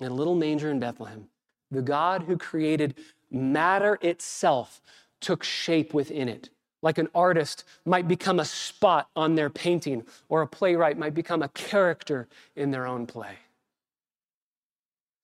In 0.00 0.08
a 0.08 0.14
little 0.14 0.34
manger 0.34 0.70
in 0.70 0.78
Bethlehem, 0.78 1.28
the 1.70 1.82
God 1.82 2.22
who 2.22 2.36
created 2.36 2.94
matter 3.30 3.98
itself 4.00 4.80
took 5.20 5.42
shape 5.42 5.92
within 5.92 6.28
it. 6.28 6.50
Like 6.80 6.98
an 6.98 7.08
artist 7.14 7.64
might 7.84 8.06
become 8.06 8.38
a 8.38 8.44
spot 8.44 9.08
on 9.16 9.34
their 9.34 9.50
painting, 9.50 10.04
or 10.28 10.42
a 10.42 10.46
playwright 10.46 10.96
might 10.96 11.14
become 11.14 11.42
a 11.42 11.48
character 11.48 12.28
in 12.54 12.70
their 12.70 12.86
own 12.86 13.06
play. 13.06 13.34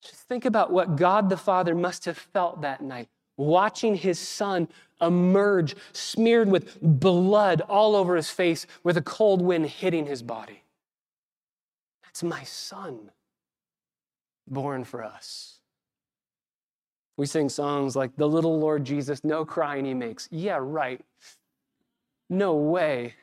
Just 0.02 0.22
think 0.22 0.44
about 0.44 0.72
what 0.72 0.96
God 0.96 1.28
the 1.28 1.36
Father 1.36 1.74
must 1.74 2.04
have 2.04 2.18
felt 2.18 2.62
that 2.62 2.82
night 2.82 3.08
watching 3.36 3.94
his 3.94 4.18
son 4.18 4.68
emerge, 5.00 5.74
smeared 5.92 6.48
with 6.48 6.80
blood 6.80 7.60
all 7.62 7.96
over 7.96 8.16
his 8.16 8.30
face, 8.30 8.66
with 8.82 8.96
a 8.96 9.02
cold 9.02 9.42
wind 9.42 9.66
hitting 9.66 10.06
his 10.06 10.22
body. 10.22 10.62
That's 12.02 12.22
my 12.22 12.44
son, 12.44 13.10
born 14.46 14.84
for 14.84 15.02
us. 15.02 15.58
We 17.16 17.26
sing 17.26 17.48
songs 17.48 17.94
like, 17.94 18.16
The 18.16 18.28
little 18.28 18.58
Lord 18.58 18.84
Jesus, 18.84 19.24
no 19.24 19.44
crying 19.44 19.84
he 19.84 19.94
makes. 19.94 20.28
Yeah, 20.30 20.58
right. 20.60 21.00
No 22.28 22.54
way. 22.54 23.14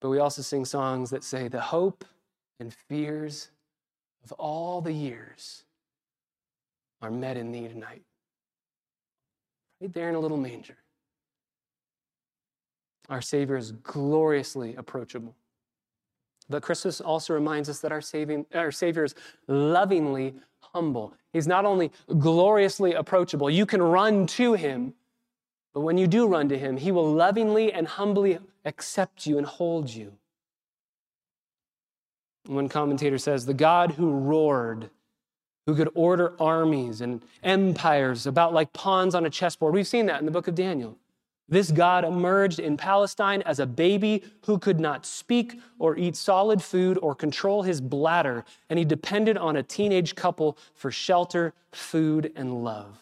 But 0.00 0.10
we 0.10 0.18
also 0.18 0.42
sing 0.42 0.64
songs 0.64 1.10
that 1.10 1.24
say, 1.24 1.48
The 1.48 1.60
hope 1.60 2.04
and 2.60 2.72
fears 2.88 3.50
of 4.24 4.32
all 4.32 4.80
the 4.80 4.92
years 4.92 5.64
are 7.00 7.10
met 7.10 7.36
in 7.36 7.50
thee 7.50 7.66
tonight. 7.68 8.02
Right 9.82 9.92
there 9.92 10.08
in 10.08 10.14
a 10.14 10.20
little 10.20 10.36
manger. 10.36 10.76
Our 13.08 13.20
Savior 13.20 13.56
is 13.56 13.72
gloriously 13.72 14.76
approachable. 14.76 15.34
But 16.48 16.62
Christmas 16.62 17.00
also 17.00 17.34
reminds 17.34 17.68
us 17.68 17.80
that 17.80 17.90
our, 17.90 18.00
saving, 18.00 18.46
our 18.54 18.70
Savior 18.70 19.02
is 19.02 19.16
lovingly 19.48 20.36
humble. 20.60 21.14
He's 21.32 21.48
not 21.48 21.64
only 21.64 21.90
gloriously 22.16 22.92
approachable, 22.92 23.50
you 23.50 23.66
can 23.66 23.82
run 23.82 24.28
to 24.28 24.52
him, 24.52 24.94
but 25.74 25.80
when 25.80 25.98
you 25.98 26.06
do 26.06 26.28
run 26.28 26.48
to 26.50 26.58
him, 26.58 26.76
he 26.76 26.92
will 26.92 27.12
lovingly 27.12 27.72
and 27.72 27.88
humbly 27.88 28.38
accept 28.64 29.26
you 29.26 29.36
and 29.36 29.46
hold 29.48 29.90
you. 29.90 30.12
One 32.46 32.68
commentator 32.68 33.18
says, 33.18 33.46
The 33.46 33.54
God 33.54 33.92
who 33.92 34.12
roared 34.12 34.90
who 35.66 35.74
could 35.74 35.88
order 35.94 36.34
armies 36.40 37.00
and 37.00 37.22
empires 37.42 38.26
about 38.26 38.52
like 38.52 38.72
pawns 38.72 39.14
on 39.14 39.26
a 39.26 39.30
chessboard. 39.30 39.74
We've 39.74 39.86
seen 39.86 40.06
that 40.06 40.20
in 40.20 40.26
the 40.26 40.32
book 40.32 40.48
of 40.48 40.54
Daniel. 40.54 40.98
This 41.48 41.70
God 41.70 42.04
emerged 42.04 42.60
in 42.60 42.76
Palestine 42.76 43.42
as 43.42 43.58
a 43.58 43.66
baby 43.66 44.24
who 44.46 44.58
could 44.58 44.80
not 44.80 45.04
speak 45.04 45.60
or 45.78 45.96
eat 45.98 46.16
solid 46.16 46.62
food 46.62 46.98
or 47.02 47.14
control 47.14 47.62
his 47.62 47.80
bladder, 47.80 48.44
and 48.70 48.78
he 48.78 48.84
depended 48.84 49.36
on 49.36 49.56
a 49.56 49.62
teenage 49.62 50.14
couple 50.14 50.56
for 50.74 50.90
shelter, 50.90 51.52
food, 51.70 52.32
and 52.36 52.64
love. 52.64 52.98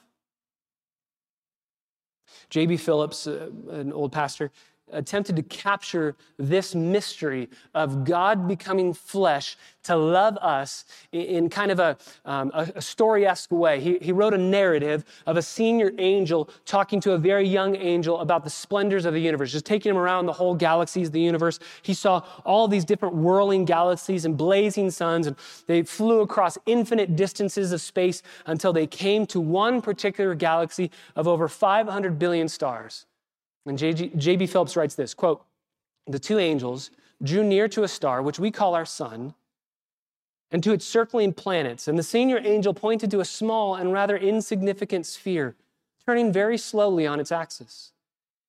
J.B. 2.48 2.78
Phillips, 2.78 3.26
uh, 3.26 3.50
an 3.70 3.92
old 3.92 4.10
pastor, 4.10 4.50
attempted 4.92 5.36
to 5.36 5.42
capture 5.42 6.16
this 6.38 6.74
mystery 6.74 7.48
of 7.74 8.04
God 8.04 8.48
becoming 8.48 8.92
flesh 8.92 9.56
to 9.82 9.96
love 9.96 10.36
us 10.38 10.84
in 11.12 11.48
kind 11.48 11.70
of 11.70 11.78
a, 11.78 11.96
um, 12.24 12.50
a 12.54 12.82
story 12.82 13.26
esque 13.26 13.50
way. 13.50 13.80
He, 13.80 13.98
he 13.98 14.12
wrote 14.12 14.34
a 14.34 14.38
narrative 14.38 15.04
of 15.26 15.36
a 15.36 15.42
senior 15.42 15.92
angel 15.98 16.50
talking 16.66 17.00
to 17.00 17.12
a 17.12 17.18
very 17.18 17.48
young 17.48 17.76
angel 17.76 18.20
about 18.20 18.44
the 18.44 18.50
splendors 18.50 19.04
of 19.04 19.14
the 19.14 19.20
universe, 19.20 19.52
just 19.52 19.64
taking 19.64 19.90
him 19.90 19.96
around 19.96 20.26
the 20.26 20.32
whole 20.32 20.54
galaxies 20.54 21.08
of 21.08 21.12
the 21.12 21.20
universe. 21.20 21.58
He 21.82 21.94
saw 21.94 22.22
all 22.44 22.68
these 22.68 22.84
different 22.84 23.14
whirling 23.14 23.64
galaxies 23.64 24.24
and 24.24 24.36
blazing 24.36 24.90
suns, 24.90 25.26
and 25.26 25.36
they 25.66 25.82
flew 25.82 26.20
across 26.20 26.58
infinite 26.66 27.16
distances 27.16 27.72
of 27.72 27.80
space 27.80 28.22
until 28.46 28.72
they 28.72 28.86
came 28.86 29.26
to 29.26 29.40
one 29.40 29.80
particular 29.80 30.34
galaxy 30.34 30.90
of 31.16 31.26
over 31.26 31.48
500 31.48 32.18
billion 32.18 32.48
stars. 32.48 33.06
And 33.66 33.78
J.B. 33.78 34.46
Phillips 34.46 34.76
writes 34.76 34.94
this 34.94 35.14
quote, 35.14 35.44
The 36.06 36.18
two 36.18 36.38
angels 36.38 36.90
drew 37.22 37.44
near 37.44 37.68
to 37.68 37.82
a 37.82 37.88
star, 37.88 38.22
which 38.22 38.38
we 38.38 38.50
call 38.50 38.74
our 38.74 38.86
sun, 38.86 39.34
and 40.50 40.62
to 40.64 40.72
its 40.72 40.84
circling 40.84 41.32
planets. 41.32 41.86
And 41.86 41.98
the 41.98 42.02
senior 42.02 42.40
angel 42.42 42.74
pointed 42.74 43.10
to 43.10 43.20
a 43.20 43.24
small 43.24 43.74
and 43.74 43.92
rather 43.92 44.16
insignificant 44.16 45.06
sphere, 45.06 45.54
turning 46.06 46.32
very 46.32 46.56
slowly 46.56 47.06
on 47.06 47.20
its 47.20 47.30
axis. 47.30 47.92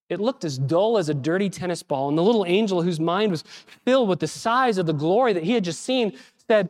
It 0.09 0.19
looked 0.19 0.43
as 0.43 0.57
dull 0.57 0.97
as 0.97 1.09
a 1.09 1.13
dirty 1.13 1.49
tennis 1.49 1.83
ball, 1.83 2.09
and 2.09 2.17
the 2.17 2.23
little 2.23 2.45
angel, 2.45 2.81
whose 2.81 2.99
mind 2.99 3.31
was 3.31 3.43
filled 3.85 4.09
with 4.09 4.19
the 4.19 4.27
size 4.27 4.77
of 4.77 4.85
the 4.85 4.93
glory 4.93 5.33
that 5.33 5.43
he 5.43 5.53
had 5.53 5.63
just 5.63 5.83
seen, 5.83 6.17
said, 6.47 6.69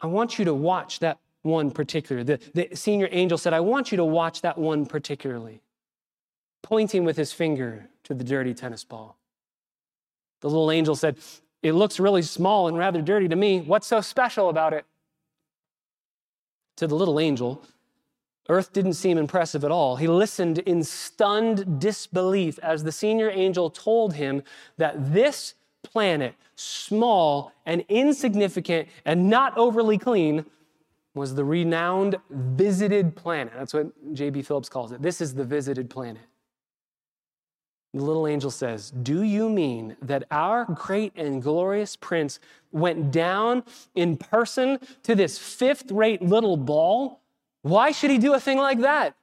I 0.00 0.06
want 0.06 0.38
you 0.38 0.44
to 0.46 0.54
watch 0.54 0.98
that 1.00 1.18
one 1.42 1.70
particular. 1.70 2.24
The, 2.24 2.40
the 2.54 2.68
senior 2.74 3.08
angel 3.12 3.38
said, 3.38 3.52
I 3.52 3.60
want 3.60 3.92
you 3.92 3.96
to 3.96 4.04
watch 4.04 4.40
that 4.42 4.58
one 4.58 4.86
particularly 4.86 5.60
pointing 6.62 7.04
with 7.04 7.16
his 7.16 7.32
finger 7.32 7.88
to 8.04 8.14
the 8.14 8.24
dirty 8.24 8.54
tennis 8.54 8.84
ball. 8.84 9.16
The 10.40 10.48
little 10.48 10.70
angel 10.70 10.96
said, 10.96 11.18
It 11.62 11.72
looks 11.72 12.00
really 12.00 12.22
small 12.22 12.68
and 12.68 12.76
rather 12.76 13.02
dirty 13.02 13.28
to 13.28 13.36
me. 13.36 13.60
What's 13.60 13.86
so 13.86 14.00
special 14.00 14.48
about 14.48 14.72
it? 14.72 14.84
To 16.76 16.86
the 16.86 16.94
little 16.94 17.20
angel, 17.20 17.62
Earth 18.48 18.72
didn't 18.72 18.94
seem 18.94 19.18
impressive 19.18 19.64
at 19.64 19.70
all. 19.70 19.96
He 19.96 20.08
listened 20.08 20.58
in 20.60 20.82
stunned 20.82 21.80
disbelief 21.80 22.58
as 22.60 22.82
the 22.82 22.92
senior 22.92 23.30
angel 23.30 23.70
told 23.70 24.14
him 24.14 24.42
that 24.78 25.12
this 25.12 25.54
planet, 25.82 26.34
small 26.56 27.52
and 27.66 27.84
insignificant 27.88 28.88
and 29.04 29.30
not 29.30 29.56
overly 29.56 29.98
clean, 29.98 30.44
was 31.14 31.34
the 31.34 31.44
renowned 31.44 32.16
visited 32.30 33.14
planet. 33.14 33.52
That's 33.56 33.74
what 33.74 34.14
J.B. 34.14 34.42
Phillips 34.42 34.68
calls 34.68 34.92
it. 34.92 35.02
This 35.02 35.20
is 35.20 35.34
the 35.34 35.44
visited 35.44 35.90
planet. 35.90 36.22
The 37.94 38.02
little 38.02 38.26
angel 38.26 38.50
says, 38.50 38.90
Do 38.90 39.22
you 39.22 39.50
mean 39.50 39.96
that 40.00 40.24
our 40.30 40.64
great 40.64 41.12
and 41.14 41.42
glorious 41.42 41.94
prince 41.94 42.40
went 42.70 43.10
down 43.10 43.64
in 43.94 44.16
person 44.16 44.78
to 45.02 45.14
this 45.14 45.38
fifth 45.38 45.90
rate 45.90 46.22
little 46.22 46.56
ball? 46.56 47.20
Why 47.60 47.90
should 47.92 48.10
he 48.10 48.18
do 48.18 48.32
a 48.32 48.40
thing 48.40 48.58
like 48.58 48.80
that? 48.80 49.14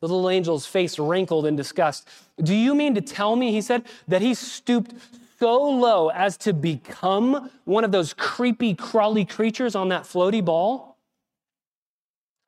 The 0.00 0.08
little 0.08 0.28
angel's 0.28 0.66
face 0.66 0.98
wrinkled 0.98 1.46
in 1.46 1.54
disgust. 1.54 2.08
Do 2.42 2.54
you 2.54 2.74
mean 2.74 2.94
to 2.96 3.00
tell 3.00 3.36
me, 3.36 3.52
he 3.52 3.62
said, 3.62 3.84
that 4.08 4.22
he 4.22 4.34
stooped 4.34 4.92
so 5.38 5.62
low 5.62 6.10
as 6.10 6.36
to 6.38 6.52
become 6.52 7.50
one 7.64 7.84
of 7.84 7.92
those 7.92 8.12
creepy, 8.12 8.74
crawly 8.74 9.24
creatures 9.24 9.74
on 9.74 9.88
that 9.90 10.02
floaty 10.02 10.44
ball? 10.44 10.98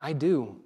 I 0.01 0.13
do, 0.13 0.57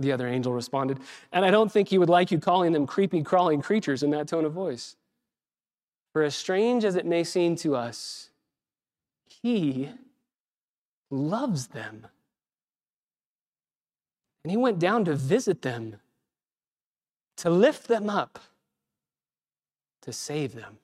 the 0.00 0.10
other 0.10 0.26
angel 0.26 0.52
responded. 0.52 0.98
And 1.32 1.44
I 1.44 1.50
don't 1.50 1.70
think 1.70 1.88
he 1.88 1.98
would 1.98 2.08
like 2.08 2.30
you 2.30 2.40
calling 2.40 2.72
them 2.72 2.86
creepy, 2.86 3.22
crawling 3.22 3.60
creatures 3.60 4.02
in 4.02 4.10
that 4.10 4.26
tone 4.26 4.44
of 4.44 4.52
voice. 4.52 4.96
For 6.12 6.22
as 6.22 6.34
strange 6.34 6.84
as 6.84 6.96
it 6.96 7.06
may 7.06 7.22
seem 7.22 7.54
to 7.56 7.76
us, 7.76 8.30
he 9.28 9.90
loves 11.10 11.68
them. 11.68 12.06
And 14.42 14.50
he 14.50 14.56
went 14.56 14.78
down 14.78 15.04
to 15.04 15.14
visit 15.14 15.62
them, 15.62 15.96
to 17.36 17.50
lift 17.50 17.86
them 17.86 18.08
up, 18.08 18.38
to 20.02 20.12
save 20.12 20.54
them. 20.54 20.78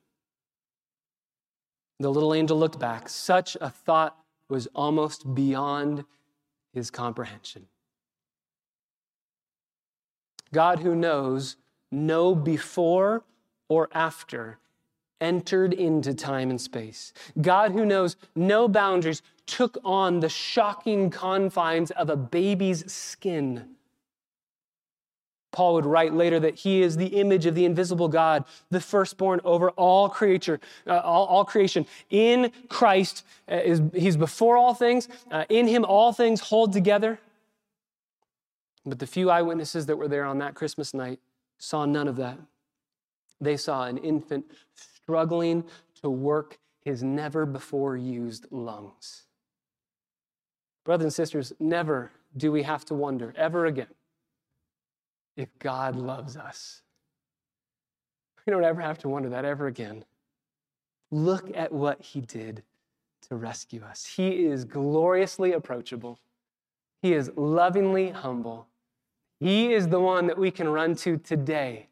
The 1.98 2.10
little 2.10 2.34
angel 2.34 2.58
looked 2.58 2.78
back. 2.78 3.08
Such 3.08 3.56
a 3.62 3.70
thought 3.70 4.16
was 4.50 4.68
almost 4.74 5.34
beyond 5.34 6.04
his 6.74 6.90
comprehension. 6.90 7.66
God, 10.53 10.80
who 10.80 10.94
knows 10.94 11.57
no 11.90 12.34
before 12.34 13.24
or 13.68 13.88
after, 13.92 14.59
entered 15.20 15.72
into 15.72 16.14
time 16.14 16.51
and 16.51 16.61
space. 16.61 17.12
God, 17.40 17.72
who 17.72 17.84
knows 17.84 18.16
no 18.34 18.68
boundaries, 18.68 19.22
took 19.47 19.78
on 19.84 20.20
the 20.20 20.28
shocking 20.28 21.11
confines 21.11 21.90
of 21.92 22.11
a 22.11 22.16
baby's 22.16 22.90
skin. 22.92 23.76
Paul 25.53 25.74
would 25.74 25.86
write 25.86 26.12
later 26.12 26.38
that 26.40 26.57
he 26.57 26.82
is 26.82 26.99
the 26.99 27.07
image 27.07 27.47
of 27.47 27.55
the 27.55 27.64
invisible 27.64 28.09
God, 28.09 28.44
the 28.70 28.80
firstborn 28.80 29.40
over 29.42 29.70
all 29.70 30.11
creature, 30.11 30.61
uh, 30.86 30.99
all, 30.99 31.24
all, 31.26 31.47
creation. 31.47 31.86
In 32.11 32.53
Christ, 32.68 33.24
uh, 33.51 33.55
is, 33.55 33.80
he's 33.94 34.18
before 34.18 34.59
all 34.59 34.74
things. 34.74 35.09
Uh, 35.30 35.44
in 35.49 35.66
him, 35.66 35.86
all 35.86 36.12
things 36.12 36.40
hold 36.40 36.74
together. 36.74 37.18
But 38.87 39.01
the 39.01 39.07
few 39.07 39.30
eyewitnesses 39.30 39.87
that 39.87 39.97
were 39.97 40.07
there 40.07 40.24
on 40.24 40.39
that 40.39 40.55
Christmas 40.55 40.95
night 40.95 41.18
saw 41.59 41.84
none 41.84 42.07
of 42.07 42.16
that. 42.16 42.39
They 43.41 43.57
saw 43.57 43.84
an 43.84 43.99
infant 43.99 44.47
struggling 44.74 45.64
to 46.03 46.09
work 46.09 46.59
his 46.84 47.03
never 47.03 47.45
before 47.45 47.97
used 47.97 48.47
lungs. 48.53 49.24
Brothers 50.84 51.05
and 51.05 51.12
sisters, 51.12 51.53
never 51.59 52.12
do 52.37 52.53
we 52.53 52.62
have 52.62 52.84
to 52.84 52.95
wonder, 52.95 53.34
ever 53.37 53.66
again, 53.66 53.89
if 55.37 55.49
God 55.59 55.97
loves 55.97 56.37
us. 56.37 56.82
We 58.47 58.53
don't 58.53 58.62
ever 58.62 58.80
have 58.80 58.99
to 58.99 59.09
wonder 59.09 59.28
that 59.30 59.45
ever 59.45 59.66
again. 59.66 60.05
Look 61.11 61.51
at 61.57 61.72
what 61.72 62.01
he 62.01 62.20
did 62.20 62.62
to 63.28 63.34
rescue 63.34 63.82
us. 63.82 64.07
He 64.07 64.45
is 64.45 64.64
gloriously 64.64 65.53
approachable, 65.53 66.20
he 67.03 67.14
is 67.14 67.32
lovingly 67.37 68.11
humble, 68.11 68.68
he 69.41 69.72
is 69.72 69.89
the 69.89 70.01
one 70.01 70.26
that 70.26 70.39
we 70.39 70.51
can 70.51 70.68
run 70.68 70.95
to 70.97 71.18
today. 71.18 71.89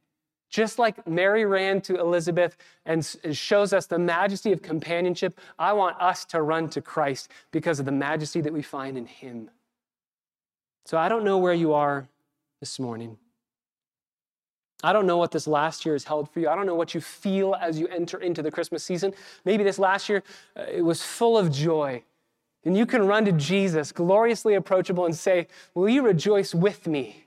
Just 0.50 0.78
like 0.78 1.06
Mary 1.06 1.44
ran 1.44 1.80
to 1.80 1.98
Elizabeth 1.98 2.56
and 2.86 3.04
shows 3.32 3.72
us 3.72 3.86
the 3.86 3.98
majesty 3.98 4.52
of 4.52 4.62
companionship, 4.62 5.38
I 5.58 5.72
want 5.72 6.00
us 6.00 6.24
to 6.26 6.42
run 6.42 6.68
to 6.70 6.80
Christ 6.80 7.28
because 7.50 7.80
of 7.80 7.86
the 7.86 7.92
majesty 7.92 8.40
that 8.40 8.52
we 8.52 8.62
find 8.62 8.96
in 8.96 9.06
Him. 9.06 9.50
So 10.86 10.96
I 10.96 11.08
don't 11.08 11.24
know 11.24 11.38
where 11.38 11.54
you 11.54 11.72
are 11.72 12.06
this 12.60 12.78
morning. 12.78 13.18
I 14.84 14.92
don't 14.92 15.06
know 15.06 15.16
what 15.16 15.30
this 15.30 15.46
last 15.46 15.84
year 15.86 15.94
has 15.94 16.04
held 16.04 16.30
for 16.30 16.40
you. 16.40 16.48
I 16.48 16.54
don't 16.54 16.66
know 16.66 16.74
what 16.74 16.94
you 16.94 17.00
feel 17.00 17.56
as 17.58 17.78
you 17.78 17.88
enter 17.88 18.18
into 18.18 18.42
the 18.42 18.50
Christmas 18.50 18.84
season. 18.84 19.14
Maybe 19.44 19.64
this 19.64 19.78
last 19.78 20.08
year 20.08 20.22
uh, 20.56 20.66
it 20.70 20.82
was 20.82 21.02
full 21.02 21.38
of 21.38 21.50
joy. 21.50 22.02
And 22.64 22.76
you 22.76 22.86
can 22.86 23.06
run 23.06 23.24
to 23.24 23.32
Jesus, 23.32 23.92
gloriously 23.92 24.54
approachable, 24.54 25.04
and 25.04 25.16
say, 25.16 25.48
Will 25.74 25.88
you 25.88 26.02
rejoice 26.02 26.54
with 26.54 26.86
me? 26.86 27.23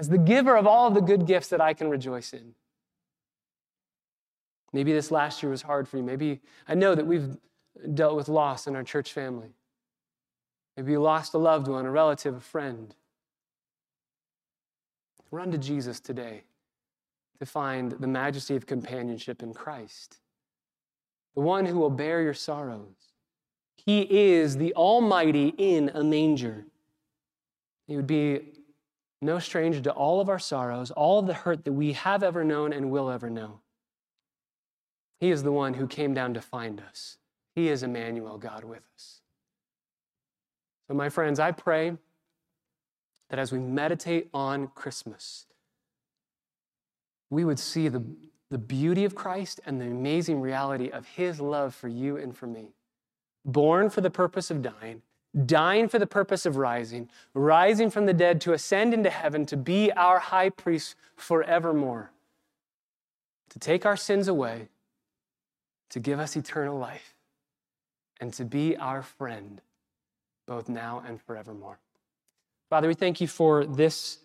As 0.00 0.08
the 0.08 0.16
giver 0.16 0.56
of 0.56 0.66
all 0.66 0.88
of 0.88 0.94
the 0.94 1.02
good 1.02 1.26
gifts 1.26 1.48
that 1.48 1.60
I 1.60 1.74
can 1.74 1.90
rejoice 1.90 2.32
in. 2.32 2.54
Maybe 4.72 4.94
this 4.94 5.10
last 5.10 5.42
year 5.42 5.50
was 5.50 5.60
hard 5.60 5.86
for 5.86 5.98
you. 5.98 6.02
Maybe 6.02 6.40
I 6.66 6.74
know 6.74 6.94
that 6.94 7.06
we've 7.06 7.36
dealt 7.92 8.16
with 8.16 8.26
loss 8.28 8.66
in 8.66 8.74
our 8.74 8.82
church 8.82 9.12
family. 9.12 9.50
Maybe 10.74 10.92
you 10.92 11.00
lost 11.00 11.34
a 11.34 11.38
loved 11.38 11.68
one, 11.68 11.84
a 11.84 11.90
relative, 11.90 12.34
a 12.34 12.40
friend. 12.40 12.94
Run 15.30 15.52
to 15.52 15.58
Jesus 15.58 16.00
today 16.00 16.44
to 17.38 17.44
find 17.44 17.92
the 17.92 18.06
majesty 18.06 18.56
of 18.56 18.66
companionship 18.66 19.42
in 19.42 19.52
Christ, 19.52 20.16
the 21.34 21.42
one 21.42 21.66
who 21.66 21.78
will 21.78 21.90
bear 21.90 22.22
your 22.22 22.32
sorrows. 22.32 23.12
He 23.76 24.00
is 24.08 24.56
the 24.56 24.72
Almighty 24.72 25.52
in 25.58 25.90
a 25.92 26.02
manger. 26.02 26.64
He 27.86 27.96
would 27.96 28.06
be 28.06 28.59
no 29.22 29.38
stranger 29.38 29.80
to 29.80 29.92
all 29.92 30.20
of 30.20 30.28
our 30.28 30.38
sorrows, 30.38 30.90
all 30.90 31.18
of 31.18 31.26
the 31.26 31.34
hurt 31.34 31.64
that 31.64 31.72
we 31.72 31.92
have 31.92 32.22
ever 32.22 32.44
known 32.44 32.72
and 32.72 32.90
will 32.90 33.10
ever 33.10 33.28
know. 33.28 33.60
He 35.18 35.30
is 35.30 35.42
the 35.42 35.52
one 35.52 35.74
who 35.74 35.86
came 35.86 36.14
down 36.14 36.32
to 36.34 36.40
find 36.40 36.80
us. 36.80 37.18
He 37.54 37.68
is 37.68 37.82
Emmanuel, 37.82 38.38
God 38.38 38.64
with 38.64 38.82
us. 38.94 39.20
So, 40.88 40.94
my 40.94 41.10
friends, 41.10 41.38
I 41.38 41.52
pray 41.52 41.96
that 43.28 43.38
as 43.38 43.52
we 43.52 43.58
meditate 43.58 44.28
on 44.32 44.68
Christmas, 44.68 45.46
we 47.28 47.44
would 47.44 47.58
see 47.58 47.88
the, 47.88 48.02
the 48.50 48.58
beauty 48.58 49.04
of 49.04 49.14
Christ 49.14 49.60
and 49.66 49.80
the 49.80 49.86
amazing 49.86 50.40
reality 50.40 50.90
of 50.90 51.06
his 51.06 51.40
love 51.40 51.74
for 51.74 51.88
you 51.88 52.16
and 52.16 52.36
for 52.36 52.46
me. 52.46 52.74
Born 53.44 53.88
for 53.90 54.00
the 54.00 54.10
purpose 54.10 54.50
of 54.50 54.62
dying, 54.62 55.02
dying 55.46 55.88
for 55.88 55.98
the 55.98 56.06
purpose 56.06 56.44
of 56.44 56.56
rising, 56.56 57.08
rising 57.34 57.90
from 57.90 58.06
the 58.06 58.12
dead 58.12 58.40
to 58.40 58.52
ascend 58.52 58.92
into 58.92 59.10
heaven 59.10 59.46
to 59.46 59.56
be 59.56 59.92
our 59.92 60.18
high 60.18 60.50
priest 60.50 60.96
forevermore, 61.16 62.10
to 63.50 63.58
take 63.58 63.86
our 63.86 63.96
sins 63.96 64.28
away, 64.28 64.68
to 65.90 66.00
give 66.00 66.18
us 66.18 66.36
eternal 66.36 66.78
life, 66.78 67.14
and 68.20 68.32
to 68.32 68.44
be 68.44 68.76
our 68.76 69.02
friend 69.02 69.60
both 70.46 70.68
now 70.68 71.02
and 71.06 71.20
forevermore. 71.22 71.78
Father, 72.68 72.88
we 72.88 72.94
thank 72.94 73.20
you 73.20 73.28
for 73.28 73.64
this 73.64 74.18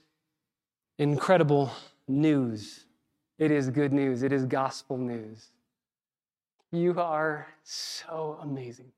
incredible 0.98 1.72
news. 2.08 2.86
It 3.38 3.52
is 3.52 3.70
good 3.70 3.94
news, 3.94 4.24
it 4.24 4.32
is 4.32 4.46
gospel 4.46 4.98
news. 4.98 5.52
You 6.72 7.00
are 7.00 7.48
so 7.64 8.40
amazing. 8.42 8.92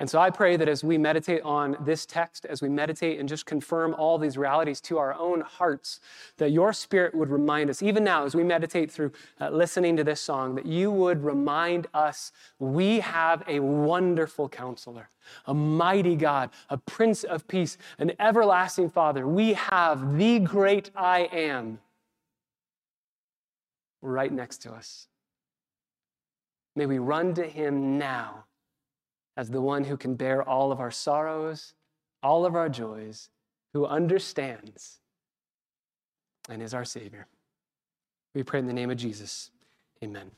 And 0.00 0.08
so 0.08 0.20
I 0.20 0.30
pray 0.30 0.56
that 0.56 0.68
as 0.68 0.84
we 0.84 0.96
meditate 0.96 1.42
on 1.42 1.76
this 1.80 2.06
text, 2.06 2.46
as 2.46 2.62
we 2.62 2.68
meditate 2.68 3.18
and 3.18 3.28
just 3.28 3.46
confirm 3.46 3.94
all 3.94 4.16
these 4.16 4.38
realities 4.38 4.80
to 4.82 4.96
our 4.96 5.12
own 5.14 5.40
hearts, 5.40 5.98
that 6.36 6.52
your 6.52 6.72
spirit 6.72 7.16
would 7.16 7.30
remind 7.30 7.68
us, 7.68 7.82
even 7.82 8.04
now 8.04 8.24
as 8.24 8.32
we 8.32 8.44
meditate 8.44 8.92
through 8.92 9.10
uh, 9.40 9.50
listening 9.50 9.96
to 9.96 10.04
this 10.04 10.20
song, 10.20 10.54
that 10.54 10.66
you 10.66 10.92
would 10.92 11.24
remind 11.24 11.88
us 11.94 12.30
we 12.60 13.00
have 13.00 13.42
a 13.48 13.58
wonderful 13.58 14.48
counselor, 14.48 15.10
a 15.46 15.54
mighty 15.54 16.14
God, 16.14 16.50
a 16.70 16.78
prince 16.78 17.24
of 17.24 17.48
peace, 17.48 17.76
an 17.98 18.12
everlasting 18.20 18.90
father. 18.90 19.26
We 19.26 19.54
have 19.54 20.16
the 20.16 20.38
great 20.38 20.92
I 20.94 21.28
am 21.32 21.80
right 24.00 24.32
next 24.32 24.58
to 24.58 24.72
us. 24.72 25.08
May 26.76 26.86
we 26.86 26.98
run 26.98 27.34
to 27.34 27.42
him 27.42 27.98
now 27.98 28.44
as 29.38 29.48
the 29.48 29.60
one 29.60 29.84
who 29.84 29.96
can 29.96 30.16
bear 30.16 30.42
all 30.42 30.72
of 30.72 30.80
our 30.80 30.90
sorrows, 30.90 31.72
all 32.24 32.44
of 32.44 32.56
our 32.56 32.68
joys, 32.68 33.30
who 33.72 33.86
understands 33.86 34.98
and 36.48 36.60
is 36.60 36.74
our 36.74 36.84
Savior. 36.84 37.28
We 38.34 38.42
pray 38.42 38.58
in 38.58 38.66
the 38.66 38.72
name 38.72 38.90
of 38.90 38.96
Jesus. 38.96 39.52
Amen. 40.02 40.32